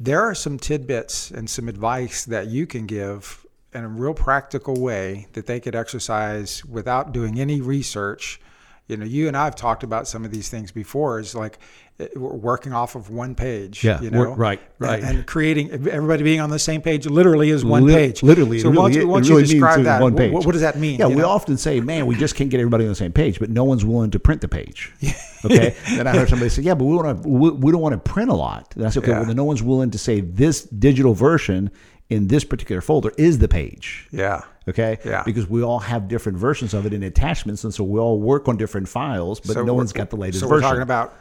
there 0.00 0.22
are 0.22 0.34
some 0.34 0.58
tidbits 0.58 1.30
and 1.30 1.48
some 1.50 1.68
advice 1.68 2.24
that 2.24 2.46
you 2.46 2.66
can 2.66 2.86
give 2.86 3.46
in 3.74 3.84
a 3.84 3.88
real 3.88 4.14
practical 4.14 4.80
way 4.80 5.26
that 5.32 5.46
they 5.46 5.60
could 5.60 5.74
exercise 5.74 6.64
without 6.64 7.12
doing 7.12 7.38
any 7.40 7.60
research. 7.60 8.40
You 8.86 8.96
know, 8.96 9.04
you 9.04 9.28
and 9.28 9.36
I 9.36 9.44
have 9.44 9.56
talked 9.56 9.82
about 9.82 10.08
some 10.08 10.24
of 10.24 10.30
these 10.30 10.48
things 10.48 10.72
before. 10.72 11.18
Is 11.18 11.34
like 11.34 11.58
Uh, 12.00 12.06
working 12.20 12.72
off 12.72 12.94
of 12.94 13.10
one 13.10 13.34
page. 13.34 13.82
Yeah, 13.82 14.00
you 14.00 14.10
know, 14.10 14.32
right, 14.36 14.60
right. 14.78 15.02
and, 15.02 15.18
and 15.18 15.26
creating 15.26 15.72
everybody 15.88 16.22
being 16.22 16.38
on 16.38 16.48
the 16.48 16.58
same 16.60 16.80
page. 16.80 17.06
Literally 17.06 17.50
is 17.50 17.64
one 17.64 17.86
Lit- 17.86 17.96
page. 17.96 18.22
Literally, 18.22 18.60
So 18.60 18.68
it 18.68 18.72
really- 18.72 18.94
you, 18.94 19.08
why 19.08 19.18
it 19.18 19.22
really 19.28 19.40
you 19.42 19.46
describe 19.48 19.82
that? 19.82 20.00
one 20.00 20.12
What- 20.12 20.18
page. 20.20 20.32
What, 20.32 20.46
what 20.46 20.52
does 20.52 20.60
that 20.60 20.78
mean? 20.78 21.00
Yeah, 21.00 21.08
we 21.08 21.16
know? 21.16 21.28
often 21.28 21.56
say, 21.56 21.80
man, 21.80 22.06
we 22.06 22.14
just 22.14 22.36
can't 22.36 22.50
get 22.50 22.60
everybody 22.60 22.84
on 22.84 22.90
the 22.90 22.94
same 22.94 23.10
page, 23.10 23.40
but 23.40 23.50
no 23.50 23.64
one's 23.64 23.84
willing 23.84 24.12
to 24.12 24.20
print 24.20 24.42
the 24.42 24.48
page. 24.48 24.92
Okay. 25.44 25.76
then 25.96 26.06
I 26.08 26.16
heard 26.16 26.28
somebody 26.28 26.48
say, 26.50 26.62
yeah, 26.62 26.74
but 26.74 26.84
we 26.84 26.96
want 26.96 27.22
to, 27.22 27.28
we, 27.28 27.50
we 27.50 27.70
don't 27.70 27.80
want 27.80 27.92
to 27.92 27.98
print 28.12 28.28
a 28.28 28.34
lot. 28.34 28.72
And 28.74 28.84
I 28.84 28.88
said, 28.90 29.04
okay, 29.04 29.12
Yeah. 29.12 29.18
well, 29.18 29.26
then 29.28 29.36
no 29.36 29.44
one's 29.44 29.62
willing 29.62 29.92
to 29.92 29.98
say 29.98 30.20
this 30.20 30.62
digital 30.64 31.14
version 31.14 31.70
in 32.10 32.26
this 32.26 32.42
particular 32.42 32.80
folder 32.80 33.12
is 33.18 33.38
the 33.38 33.46
page. 33.46 34.08
Yeah. 34.10 34.42
Okay. 34.68 34.98
Yeah. 35.04 35.22
Because 35.24 35.48
we 35.48 35.62
all 35.62 35.78
have 35.78 36.08
different 36.08 36.38
versions 36.38 36.74
of 36.74 36.84
it 36.86 36.92
in 36.92 37.02
attachments, 37.02 37.64
and 37.64 37.72
so 37.72 37.82
we 37.84 37.98
all 37.98 38.20
work 38.20 38.48
on 38.48 38.56
different 38.56 38.88
files, 38.88 39.40
but 39.40 39.52
So 39.54 39.62
no 39.64 39.74
one's 39.74 39.92
got 39.92 40.10
the 40.10 40.16
latest 40.16 40.40
So 40.40 40.48
we're 40.48 40.60
talking 40.60 40.82
about 40.82 41.16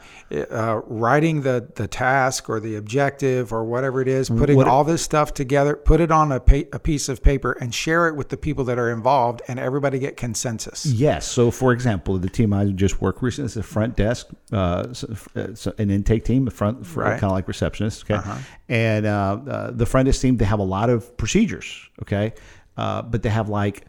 uh, 0.52 0.82
writing 0.86 1.42
the 1.42 1.68
the 1.76 1.88
task 1.88 2.50
or 2.50 2.60
the 2.60 2.76
objective 2.76 3.54
or 3.54 3.64
whatever 3.64 4.02
it 4.02 4.08
is, 4.08 4.30
putting 4.30 4.58
What- 4.58 4.68
all 4.68 4.84
this 4.84 5.02
stuff 5.02 5.34
together, 5.34 5.76
put 5.76 6.02
it 6.02 6.12
on 6.12 6.32
a, 6.32 6.40
pa- 6.40 6.68
a 6.74 6.80
piece 6.80 7.08
of 7.10 7.24
paper, 7.24 7.54
and 7.54 7.74
share 7.74 8.08
it 8.10 8.16
with 8.16 8.30
the 8.30 8.38
people 8.38 8.64
that 8.66 8.78
are 8.78 8.92
involved, 8.92 9.42
and 9.48 9.58
everybody 9.60 10.00
get 10.00 10.18
consensus. 10.18 10.86
Yes. 10.86 11.26
So, 11.28 11.50
for 11.52 11.72
example, 11.72 12.18
the 12.18 12.30
team 12.30 12.52
I 12.54 12.66
just 12.66 13.02
worked 13.02 13.22
recently 13.24 13.46
is 13.48 13.58
a 13.58 13.64
front 13.64 13.96
desk, 13.96 14.28
uh, 14.52 14.94
so- 14.94 15.16
uh, 15.36 15.72
an 15.78 15.90
intake 15.92 16.26
team, 16.26 16.48
a 16.48 16.52
front, 16.52 16.80
Right. 16.96 17.12
kind 17.12 17.24
of 17.26 17.32
like 17.32 17.48
receptionist. 17.48 18.04
Okay. 18.04 18.16
Uh-huh. 18.16 18.38
And 18.68 19.06
uh, 19.06 19.40
uh, 19.48 19.72
the 19.72 19.86
front 19.86 20.08
desk 20.08 20.22
team, 20.22 20.36
they 20.38 20.46
have 20.46 20.60
a 20.60 20.64
lot 20.64 20.90
of 20.90 21.16
procedures. 21.16 21.80
Okay. 22.02 22.34
Uh, 22.78 23.02
but 23.02 23.24
they 23.24 23.30
have 23.30 23.50
like 23.50 23.86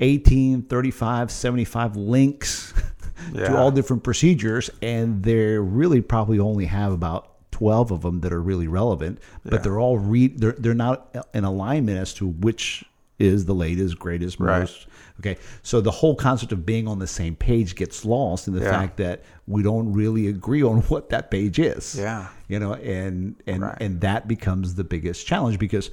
18, 0.00 0.62
35, 0.62 1.30
75 1.30 1.96
links 1.96 2.72
Yeah. 3.34 3.44
to 3.48 3.56
all 3.56 3.70
different 3.70 4.04
procedures. 4.04 4.70
And 4.82 5.22
they 5.22 5.58
really 5.58 6.00
probably 6.00 6.38
only 6.38 6.66
have 6.66 6.92
about 6.92 7.50
12 7.50 7.90
of 7.90 8.02
them 8.02 8.20
that 8.20 8.32
are 8.32 8.40
really 8.40 8.68
relevant, 8.68 9.18
but 9.44 9.54
Yeah. 9.54 9.58
they're 9.60 9.80
all 9.80 9.98
re- 9.98 10.28
they're, 10.28 10.54
they're 10.58 10.74
not 10.74 11.26
in 11.34 11.42
alignment 11.44 11.98
as 11.98 12.14
to 12.14 12.28
which 12.28 12.84
is 13.18 13.46
the 13.46 13.54
latest, 13.54 13.98
greatest, 13.98 14.38
Right. 14.38 14.60
most 14.60 14.86
Okay, 15.18 15.36
so 15.64 15.80
the 15.80 15.90
whole 15.90 16.14
concept 16.14 16.52
of 16.52 16.64
being 16.64 16.86
on 16.86 17.00
the 17.00 17.06
same 17.08 17.34
page 17.34 17.74
gets 17.74 18.04
lost 18.04 18.46
in 18.46 18.54
the 18.54 18.60
Yeah. 18.60 18.70
fact 18.70 18.98
that 18.98 19.24
we 19.48 19.64
don't 19.64 19.92
really 19.92 20.28
agree 20.28 20.62
on 20.62 20.82
what 20.82 21.08
that 21.08 21.28
page 21.32 21.58
is. 21.58 21.96
Yeah. 21.98 22.28
you 22.46 22.60
know, 22.60 22.74
and 22.74 23.34
and 23.48 23.62
Right. 23.64 23.76
and 23.80 24.00
that 24.02 24.28
becomes 24.28 24.76
the 24.76 24.84
biggest 24.84 25.26
challenge 25.26 25.58
because 25.58 25.90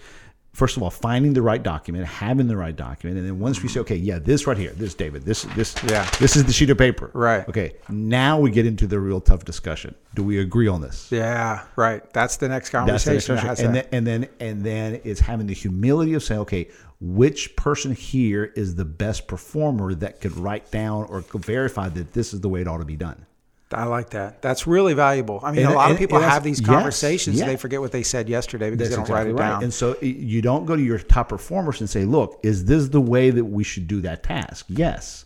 first 0.56 0.78
of 0.78 0.84
all 0.84 0.90
finding 0.90 1.34
the 1.34 1.42
right 1.42 1.62
document, 1.62 2.06
having 2.06 2.48
the 2.48 2.58
right 2.58 2.76
document, 2.76 3.18
and 3.20 3.28
then 3.28 3.40
once 3.40 3.62
we 3.62 3.70
say, 3.70 3.80
okay, 3.82 3.96
yeah, 3.96 4.20
this 4.20 4.48
right 4.48 4.58
here, 4.58 4.72
this 4.72 4.94
David, 4.94 5.24
this 5.24 5.44
this 5.56 5.76
Yeah. 5.84 6.10
this 6.20 6.36
is 6.36 6.46
the 6.46 6.54
sheet 6.54 6.70
of 6.70 6.78
paper. 6.78 7.12
Right. 7.14 7.48
Okay. 7.48 7.76
Now 7.90 8.40
we 8.40 8.50
get 8.52 8.66
into 8.66 8.88
the 8.88 9.00
real 9.00 9.22
tough 9.22 9.46
discussion. 9.46 9.96
Do 10.16 10.24
we 10.24 10.40
agree 10.40 10.68
on 10.68 10.82
this? 10.82 11.12
Yeah, 11.12 11.64
right. 11.76 12.02
That's 12.14 12.38
the 12.38 12.48
next 12.48 12.70
the 12.72 12.78
conversation. 12.80 13.36
discussion. 13.36 13.36
that 13.36 13.42
has 13.48 13.60
and, 13.60 13.76
then, 13.76 13.88
and 13.92 14.08
then 14.08 14.30
and 14.40 14.64
then 14.64 14.96
is 15.04 15.20
having 15.20 15.48
the 15.48 15.54
humility 15.54 16.14
of 16.14 16.24
saying, 16.24 16.42
okay, 16.42 16.70
which 17.02 17.56
person 17.56 17.94
here 17.94 18.46
is 18.56 18.76
the 18.76 18.86
best 18.86 19.28
performer 19.28 19.94
that 19.96 20.22
could 20.22 20.36
write 20.38 20.72
down 20.72 21.04
or 21.06 21.22
verify 21.22 21.90
that 21.90 22.14
this 22.14 22.34
is 22.34 22.40
the 22.42 22.50
way 22.50 22.62
it 22.62 22.68
ought 22.68 22.78
to 22.78 22.86
be 22.86 22.96
done. 22.96 23.26
I 23.72 23.86
like 23.86 24.12
that. 24.12 24.42
That's 24.42 24.68
really 24.68 24.94
valuable. 24.94 25.40
I 25.44 25.52
mean, 25.52 25.66
And- 25.66 25.74
a 25.74 25.76
lot 25.76 25.92
of 25.92 25.98
people 25.98 26.20
have 26.20 26.44
these 26.44 26.60
yes, 26.62 26.70
conversations. 26.70 27.40
They 27.40 27.58
forget 27.58 27.82
what 27.82 27.92
they 27.92 28.04
said 28.04 28.30
yesterday 28.30 28.70
because 28.70 28.90
they 28.90 28.96
don't 28.96 29.04
exactly 29.04 29.32
write 29.34 29.40
it 29.40 29.40
right. 29.40 29.50
down. 29.50 29.64
And 29.64 29.74
so 29.74 29.98
you 30.02 30.42
don't 30.42 30.66
go 30.66 30.76
to 30.76 30.82
your 30.82 31.00
top 31.00 31.30
performers 31.30 31.82
and 31.82 31.90
say, 31.90 32.06
look, 32.06 32.40
is 32.44 32.66
this 32.66 32.90
the 32.90 33.02
way 33.02 33.32
that 33.32 33.46
we 33.46 33.64
should 33.64 33.88
do 33.88 34.02
that 34.02 34.24
task? 34.24 34.66
Yes. 34.70 35.26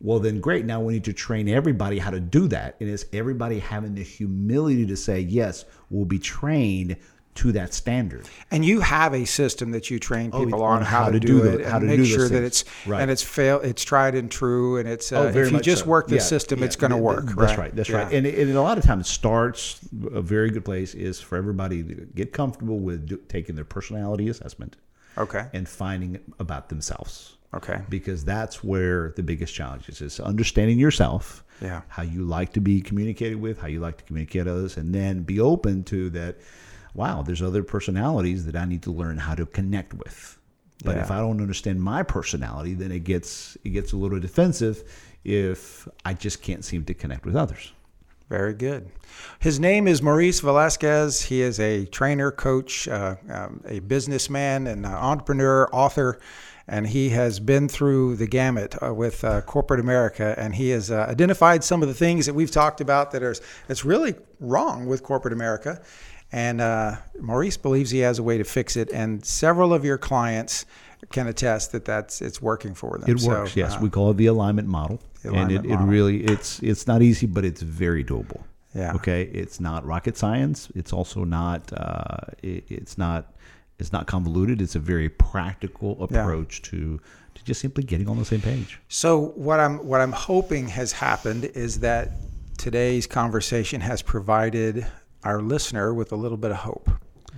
Well, 0.00 0.20
then 0.20 0.40
great. 0.40 0.64
Now 0.64 0.80
we 0.80 0.92
need 0.92 1.04
to 1.04 1.12
train 1.12 1.48
everybody 1.48 1.98
how 1.98 2.10
to 2.10 2.20
do 2.20 2.46
that. 2.48 2.76
And 2.78 2.88
it's 2.88 3.04
everybody 3.12 3.58
having 3.58 3.94
the 3.94 4.04
humility 4.04 4.86
to 4.86 4.96
say, 4.96 5.20
yes, 5.20 5.64
we'll 5.90 6.04
be 6.04 6.18
trained 6.18 6.96
to 7.38 7.52
that 7.52 7.72
standard. 7.74 8.28
And 8.50 8.64
you 8.64 8.80
have 8.80 9.14
a 9.14 9.24
system 9.24 9.70
that 9.72 9.90
you 9.90 9.98
train 9.98 10.30
Oh, 10.32 10.44
people 10.44 10.62
on 10.62 10.78
on 10.78 10.82
how, 10.84 11.04
how 11.04 11.10
to 11.10 11.20
to 11.20 11.26
do, 11.26 11.38
it 11.38 11.42
the- 11.42 11.56
and 11.58 11.64
how 11.66 11.78
to 11.78 11.86
make 11.86 12.04
sure 12.04 12.28
that 12.28 12.42
it's 12.42 12.64
Right. 12.86 13.00
and 13.02 13.10
it's 13.10 13.22
fail 13.22 13.60
it's 13.60 13.82
tried 13.84 14.14
and 14.14 14.30
true 14.30 14.76
and 14.78 14.88
it's 14.88 15.12
uh, 15.12 15.20
Oh, 15.20 15.26
if 15.38 15.52
you 15.52 15.60
just 15.60 15.82
so. 15.84 15.88
work 15.88 16.08
the 16.08 16.16
Yeah, 16.16 16.20
system, 16.22 16.58
yeah, 16.58 16.64
it's 16.66 16.76
going 16.76 16.90
to 16.90 16.96
work. 16.96 17.26
th- 17.26 17.36
right? 17.36 17.46
That's 17.46 17.58
right. 17.58 17.76
That's 17.76 17.88
Yeah. 17.88 17.96
right. 18.04 18.12
And, 18.12 18.26
it, 18.26 18.38
and 18.48 18.56
a 18.56 18.62
lot 18.62 18.76
of 18.78 18.84
times, 18.84 19.06
it 19.06 19.10
starts 19.12 19.78
a 20.12 20.20
very 20.20 20.50
good 20.50 20.64
place 20.64 20.94
is 20.94 21.20
for 21.20 21.36
everybody 21.38 21.82
to 21.84 21.94
get 22.14 22.32
comfortable 22.32 22.78
with 22.80 23.06
do, 23.08 23.18
taking 23.28 23.54
their 23.54 23.64
personality 23.64 24.28
assessment 24.28 24.76
okay. 25.16 25.46
and 25.52 25.68
finding 25.68 26.18
about 26.38 26.68
themselves. 26.68 27.34
Okay. 27.54 27.80
because 27.88 28.26
that's 28.26 28.62
where 28.62 29.14
the 29.16 29.22
biggest 29.22 29.54
challenge 29.54 29.88
is 29.88 30.02
is 30.02 30.20
understanding 30.20 30.78
yourself 30.78 31.42
Yeah. 31.62 31.80
how 31.88 32.02
you 32.02 32.22
like 32.24 32.52
to 32.52 32.60
be 32.60 32.82
communicated 32.82 33.40
with 33.40 33.58
how 33.62 33.68
you 33.68 33.80
like 33.80 33.96
to 33.96 34.04
communicate 34.04 34.46
others 34.46 34.76
and 34.76 34.94
then 34.94 35.22
be 35.22 35.40
open 35.40 35.82
to 35.84 36.10
that 36.10 36.36
wow 36.94 37.22
there's 37.22 37.42
other 37.42 37.62
personalities 37.62 38.46
that 38.46 38.56
i 38.56 38.64
need 38.64 38.82
to 38.82 38.90
learn 38.92 39.18
how 39.18 39.34
to 39.34 39.46
connect 39.46 39.94
with 39.94 40.38
but 40.84 40.96
Yeah. 40.96 41.02
if 41.02 41.10
i 41.10 41.18
don't 41.18 41.40
understand 41.40 41.82
my 41.82 42.02
personality 42.02 42.74
then 42.74 42.92
it 42.92 43.04
gets 43.04 43.56
it 43.64 43.70
gets 43.70 43.92
a 43.92 43.96
little 43.96 44.20
defensive 44.20 44.84
if 45.24 45.88
i 46.04 46.14
just 46.14 46.42
can't 46.42 46.64
seem 46.64 46.84
to 46.84 46.94
connect 46.94 47.24
with 47.26 47.36
others 47.36 47.72
Very 48.30 48.52
good. 48.52 48.90
His 49.38 49.58
name 49.58 49.88
is 49.88 50.02
Maurice 50.02 50.40
Velasquez. 50.40 51.22
He 51.22 51.40
is 51.40 51.58
a 51.58 51.86
trainer, 51.86 52.30
coach, 52.30 52.86
uh, 52.86 53.16
um, 53.30 53.62
a 53.66 53.78
businessman, 53.80 54.66
and 54.66 54.84
uh, 54.84 54.90
entrepreneur, 54.90 55.66
author, 55.72 56.18
and 56.66 56.86
he 56.88 57.08
has 57.08 57.40
been 57.40 57.68
through 57.70 58.16
the 58.16 58.26
gamut 58.26 58.74
uh, 58.82 58.92
with 58.92 59.24
uh, 59.24 59.40
corporate 59.40 59.80
America. 59.80 60.34
And 60.36 60.54
he 60.54 60.68
has 60.76 60.90
uh, 60.90 61.06
identified 61.08 61.64
some 61.64 61.80
of 61.82 61.88
the 61.88 61.94
things 61.94 62.26
that 62.26 62.34
we've 62.34 62.50
talked 62.50 62.82
about 62.82 63.12
that 63.12 63.22
are 63.22 63.34
that's 63.66 63.82
really 63.86 64.14
wrong 64.40 64.84
with 64.86 65.02
corporate 65.02 65.32
America. 65.32 65.80
And 66.32 66.60
uh, 66.60 66.96
Maurice 67.20 67.56
believes 67.56 67.90
he 67.90 68.00
has 68.00 68.18
a 68.18 68.22
way 68.22 68.38
to 68.38 68.44
fix 68.44 68.76
it. 68.76 68.90
And 68.92 69.24
several 69.24 69.72
of 69.72 69.84
your 69.84 69.96
clients 69.98 70.66
can 71.10 71.26
attest 71.26 71.72
that 71.72 71.84
that's 71.84 72.20
it's 72.20 72.42
working 72.42 72.74
for 72.74 72.98
them. 72.98 73.08
it 73.08 73.20
So, 73.20 73.28
works 73.28 73.56
yes 73.56 73.76
uh, 73.76 73.78
we 73.80 73.88
call 73.88 74.10
it 74.10 74.16
the 74.16 74.26
alignment 74.26 74.66
model 74.68 75.00
the 75.22 75.28
and 75.28 75.36
alignment 75.36 75.64
it, 75.66 75.68
it 75.68 75.74
model. 75.76 75.86
really 75.86 76.24
it's 76.24 76.60
it's 76.60 76.88
not 76.88 77.02
easy 77.02 77.24
but 77.26 77.44
it's 77.44 77.62
very 77.62 78.02
doable 78.04 78.42
Yeah. 78.74 78.94
okay 78.94 79.22
it's 79.22 79.60
not 79.60 79.86
rocket 79.86 80.16
science 80.16 80.68
it's 80.74 80.92
also 80.92 81.22
not 81.22 81.72
uh, 81.72 82.16
it, 82.42 82.64
it's 82.68 82.98
not 82.98 83.32
it's 83.78 83.92
not 83.92 84.08
convoluted 84.08 84.60
it's 84.60 84.74
a 84.74 84.80
very 84.80 85.08
practical 85.08 85.96
Yeah. 86.10 86.20
approach 86.22 86.62
to 86.62 86.98
to 87.34 87.44
just 87.44 87.60
simply 87.60 87.84
getting 87.84 88.08
on 88.08 88.18
the 88.18 88.24
same 88.24 88.40
page 88.40 88.80
So 88.88 89.08
what 89.36 89.60
I'm 89.60 89.78
what 89.86 90.00
I'm 90.00 90.12
hoping 90.12 90.66
has 90.68 90.90
happened 90.92 91.44
is 91.54 91.78
that 91.78 92.10
today's 92.58 93.06
conversation 93.06 93.80
has 93.82 94.02
provided 94.02 94.84
our 95.24 95.40
listener 95.42 95.92
with 95.94 96.12
a 96.12 96.16
little 96.16 96.38
bit 96.38 96.50
of 96.50 96.58
hope 96.58 96.88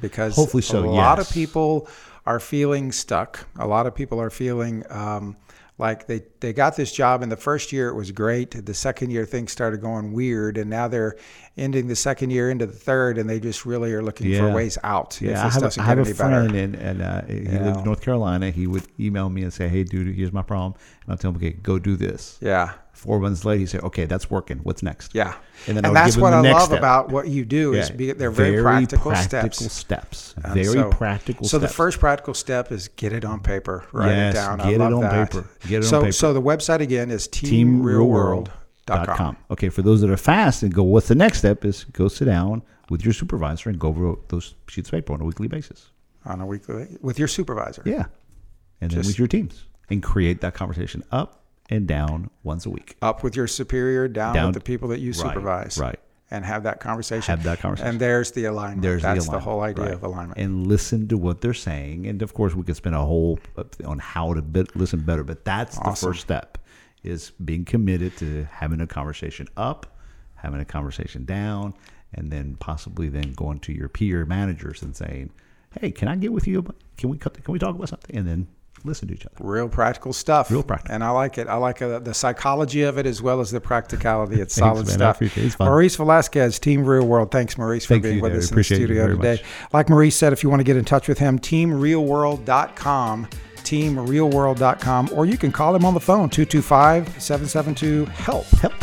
because 0.01 0.37
Hopefully 0.37 0.63
so, 0.63 0.85
a 0.85 0.87
lot 0.87 1.19
of 1.19 1.31
people 1.31 1.89
are 2.27 2.41
feeling 2.41 2.93
stuck. 2.93 3.47
A 3.59 3.67
lot 3.67 3.87
of 3.87 3.95
people 3.95 4.21
are 4.21 4.31
feeling 4.31 4.85
um, 4.91 5.37
like 5.79 6.07
they, 6.07 6.23
they 6.41 6.53
got 6.53 6.77
this 6.77 6.93
job 6.93 7.23
in 7.23 7.31
the 7.31 7.37
first 7.37 7.73
year 7.73 7.89
it 7.89 7.95
was 7.95 8.13
great. 8.13 8.51
The 8.67 8.75
second 8.75 9.11
year 9.11 9.25
things 9.25 9.51
started 9.53 9.81
going 9.81 10.13
weird, 10.13 10.59
and 10.59 10.69
now 10.69 10.89
they're 10.89 11.17
ending 11.57 11.89
the 11.89 11.97
second 11.97 12.31
year 12.31 12.51
into 12.51 12.67
the 12.67 12.73
third, 12.75 13.17
and 13.19 13.29
they 13.29 13.41
just 13.41 13.65
really 13.67 13.93
are 13.95 14.03
looking 14.03 14.35
for 14.37 14.53
ways 14.53 14.77
out. 14.85 15.19
yeah 15.21 15.45
i 15.47 15.49
have, 15.51 15.79
I 15.79 15.83
have 15.83 15.99
a 15.99 16.03
any 16.03 16.13
better. 16.13 16.15
friend 16.15 16.55
and, 16.55 16.75
and 16.77 17.03
uh, 17.03 17.23
he 17.27 17.41
Yeah. 17.41 17.65
lives 17.65 17.79
in 17.79 17.85
north 17.85 18.03
carolina 18.03 18.51
he 18.51 18.67
would 18.67 18.85
email 18.99 19.29
me 19.31 19.43
and 19.43 19.53
say 19.53 19.69
hey 19.69 19.83
dude 19.85 20.15
here's 20.15 20.33
my 20.33 20.43
problem 20.43 20.75
and 21.03 21.11
i'll 21.13 21.19
tell 21.19 21.31
him 21.31 21.37
okay 21.37 21.51
go 21.53 21.79
do 21.79 21.97
this 21.97 22.39
Yeah. 22.41 22.73
Four 23.01 23.19
months 23.19 23.45
later 23.47 23.61
he 23.61 23.67
say 23.67 23.79
okay 23.79 24.05
that's 24.05 24.31
working 24.31 24.59
what's 24.63 24.83
next 24.83 25.15
Yeah. 25.15 25.35
And 25.67 25.69
And, 25.69 25.77
then 25.79 25.85
I 25.87 25.89
would 25.89 25.97
that's 25.97 26.17
what 26.19 26.33
I 26.35 26.41
love 26.41 26.63
step. 26.67 26.79
about 26.79 27.09
what 27.11 27.29
you 27.29 27.45
do 27.45 27.73
is 27.75 27.89
Yeah. 27.91 27.97
be, 27.97 28.13
they're 28.13 28.31
very, 28.31 28.61
practical, 28.63 29.15
steps. 29.15 29.73
steps 29.73 30.35
And 30.45 30.55
very 30.55 30.65
so- 30.67 30.91
practical 30.91 31.45
So 31.45 31.49
steps 31.49 31.51
So 31.51 31.59
the 31.67 31.73
first 31.73 31.99
practical 31.99 32.35
step 32.35 32.71
is 32.73 32.89
get 32.97 33.13
it 33.15 33.25
on 33.25 33.41
paper, 33.41 33.85
write 33.93 34.09
Yes, 34.11 34.35
it 34.35 34.39
down. 34.39 34.61
I 34.61 34.65
get 34.65 34.75
it 34.75 34.79
love 34.81 34.93
on 34.95 35.01
that. 35.01 35.31
paper. 35.31 35.47
Get 35.67 35.73
it 35.73 35.77
on 35.79 35.83
so, 35.85 36.01
paper. 36.03 36.13
So 36.13 36.33
the 36.35 36.43
website 36.43 36.81
again 36.81 37.11
is 37.11 37.27
teamrealworld.com. 37.29 39.37
Okay, 39.51 39.69
for 39.69 39.83
those 39.83 40.01
that 40.01 40.11
are 40.11 40.17
fast 40.17 40.63
and 40.63 40.73
go, 40.75 40.83
what's 40.83 41.09
the 41.09 41.15
next 41.15 41.39
step? 41.39 41.65
Is 41.65 41.85
go 41.85 42.09
sit 42.09 42.25
down 42.27 42.63
with 42.91 43.05
your 43.05 43.15
supervisor 43.15 43.71
and 43.71 43.79
go 43.79 43.89
over 43.89 44.15
those 44.29 44.55
sheets 44.69 44.89
of 44.89 44.93
paper 44.93 45.13
on 45.13 45.21
a 45.21 45.25
weekly 45.25 45.49
basis. 45.49 45.91
on 46.27 46.41
a 46.41 46.47
weekly 46.47 46.87
with 47.01 47.19
your 47.19 47.29
supervisor. 47.29 47.83
Yeah, 47.87 48.07
and 48.81 48.91
then 48.91 48.99
with 49.07 49.19
your 49.19 49.29
teams 49.29 49.65
and 49.89 50.03
create 50.03 50.41
that 50.43 50.55
conversation 50.55 51.03
up 51.11 51.40
and 51.71 51.87
down 51.87 52.29
once 52.43 52.67
a 52.67 52.71
week. 52.71 52.97
Up 53.01 53.23
with 53.23 53.37
your 53.37 53.47
superior, 53.47 54.09
down, 54.09 54.35
Down- 54.35 54.47
with 54.47 54.55
the 54.55 54.61
people 54.61 54.89
that 54.89 55.01
you 55.01 55.13
right, 55.13 55.17
supervise. 55.21 55.79
right. 55.79 55.99
And 56.33 56.45
have 56.45 56.63
that 56.63 56.79
conversation. 56.79 57.35
Have 57.35 57.43
that 57.43 57.59
conversation. 57.59 57.89
And 57.91 58.01
there's 58.01 58.31
the 58.31 58.45
alignment. 58.45 58.83
There's 58.83 59.03
That's 59.03 59.25
the, 59.27 59.33
the, 59.33 59.41
whole 59.41 59.63
idea 59.63 59.87
right. 59.87 59.95
of 59.95 60.05
alignment. 60.05 60.39
and 60.39 60.65
listen 60.67 61.09
to 61.09 61.17
what 61.19 61.41
they're 61.41 61.53
saying. 61.55 62.07
And 62.07 62.23
of 62.23 62.35
course, 62.35 62.55
we 62.55 62.63
could 62.63 62.77
spend 62.77 62.95
a 62.95 63.01
whole 63.05 63.41
on 63.85 63.99
how 63.99 64.35
to 64.35 64.43
bit, 64.43 64.77
listen 64.77 65.01
better. 65.01 65.25
But 65.25 65.45
that's 65.45 65.77
the 65.81 65.91
first 65.91 66.21
step: 66.21 66.59
is 67.03 67.33
being 67.45 67.65
committed 67.65 68.17
to 68.19 68.45
having 68.45 68.81
a 68.81 68.87
conversation 68.87 69.49
up, 69.57 69.97
having 70.37 70.61
a 70.61 70.65
conversation 70.65 71.25
down, 71.25 71.75
and 72.15 72.31
then 72.31 72.55
possibly 72.61 73.09
then 73.09 73.33
going 73.33 73.59
to 73.61 73.73
your 73.73 73.89
peer 73.89 74.25
managers 74.25 74.83
and 74.83 74.95
saying, 74.95 75.31
"Hey, 75.81 75.91
can 75.91 76.07
I 76.07 76.15
get 76.15 76.33
with 76.33 76.47
you? 76.47 76.65
Can 76.97 77.11
we 77.11 77.19
cut- 77.19 77.43
can 77.43 77.53
we 77.53 77.59
talk 77.59 77.75
about 77.75 77.89
something?" 77.89 78.15
And 78.17 78.29
then 78.29 78.47
listen 78.85 79.09
to 79.09 79.15
each 79.15 79.27
other. 79.27 79.35
Real 79.41 79.69
practical 79.69 80.13
stuff. 80.13 80.51
Real 80.51 80.63
practical. 80.63 80.95
And 80.95 81.05
I 81.05 81.11
like 81.11 81.39
it. 81.39 81.49
I 81.49 81.57
like 81.57 81.83
uh, 81.83 81.99
the 81.99 82.15
psychology 82.15 82.83
of 82.83 82.99
it 82.99 83.07
as 83.07 83.21
well 83.23 83.41
as 83.41 83.51
the 83.51 83.61
practicality. 83.61 84.41
It's 84.41 84.55
Thanks, 84.59 84.69
solid 84.75 84.87
man. 84.87 84.95
Stuff. 84.95 85.23
it. 85.23 85.37
It's. 85.37 85.59
Maurice 85.59 85.97
Velasquez, 85.97 86.59
Team 86.59 86.85
Real 86.85 87.07
World. 87.07 87.31
Thanks, 87.31 87.59
Maurice, 87.59 87.87
for 87.87 87.99
being 87.99 88.21
with 88.21 88.35
us 88.35 88.51
in 88.51 88.57
the 88.57 88.65
studio 88.65 89.09
today. 89.09 89.33
much. 89.33 89.45
Like 89.73 89.89
Maurice 89.89 90.17
said, 90.17 90.33
if 90.33 90.43
you 90.43 90.51
want 90.51 90.61
to 90.61 90.65
get 90.65 90.77
in 90.77 90.85
touch 90.85 91.09
with 91.09 91.19
him, 91.19 91.39
teamrealworld.com, 91.39 93.29
teamrealworld.com, 93.57 95.11
or 95.15 95.27
you 95.27 95.39
can 95.39 95.53
call 95.53 95.75
him 95.75 95.85
on 95.85 95.95
the 95.95 96.01
phone, 96.01 96.31
225 96.31 97.23
772 97.23 98.07
HELP. 98.07 98.45
Help. 98.47 98.75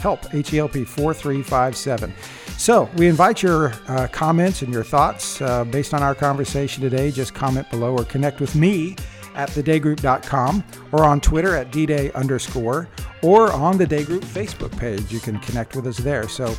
HELP, 0.00 0.34
H 0.34 0.52
E 0.52 0.58
L 0.58 0.68
P 0.68 0.84
4357. 0.84 2.12
So 2.58 2.88
we 2.96 3.06
invite 3.08 3.42
your 3.42 3.72
uh, 3.88 4.08
comments 4.08 4.62
and 4.62 4.72
your 4.72 4.84
thoughts 4.84 5.40
uh, 5.40 5.64
based 5.64 5.92
on 5.94 6.02
our 6.02 6.14
conversation 6.14 6.82
today. 6.82 7.10
Just 7.10 7.34
comment 7.34 7.68
below 7.70 7.96
or 7.96 8.04
connect 8.04 8.40
with 8.40 8.54
me 8.54 8.96
at 9.36 9.50
thedaygroup.com 9.50 10.64
or 10.92 11.04
on 11.04 11.20
Twitter 11.20 11.54
at 11.54 11.70
dday 11.70 12.12
underscore 12.14 12.88
or 13.22 13.52
on 13.52 13.78
the 13.78 13.86
Day 13.86 14.04
Group 14.04 14.24
Facebook 14.24 14.76
page. 14.76 15.12
You 15.12 15.20
can 15.20 15.38
connect 15.40 15.76
with 15.76 15.86
us 15.86 15.98
there. 15.98 16.28
So 16.28 16.54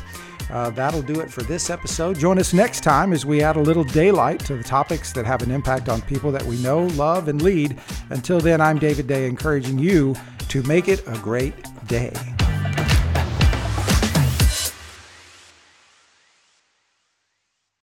uh, 0.50 0.70
that'll 0.70 1.02
do 1.02 1.20
it 1.20 1.30
for 1.30 1.42
this 1.42 1.70
episode. 1.70 2.18
Join 2.18 2.38
us 2.38 2.52
next 2.52 2.82
time 2.82 3.12
as 3.12 3.26
we 3.26 3.42
add 3.42 3.56
a 3.56 3.60
little 3.60 3.84
daylight 3.84 4.40
to 4.40 4.56
the 4.56 4.64
topics 4.64 5.12
that 5.12 5.26
have 5.26 5.42
an 5.42 5.50
impact 5.50 5.88
on 5.88 6.00
people 6.02 6.32
that 6.32 6.42
we 6.44 6.56
know, 6.62 6.86
love, 6.88 7.28
and 7.28 7.42
lead. 7.42 7.78
Until 8.10 8.40
then, 8.40 8.60
I'm 8.60 8.78
David 8.78 9.06
Day, 9.06 9.26
encouraging 9.26 9.78
you 9.78 10.14
to 10.48 10.62
make 10.62 10.88
it 10.88 11.06
a 11.06 11.18
great 11.18 11.54
day. 11.86 12.37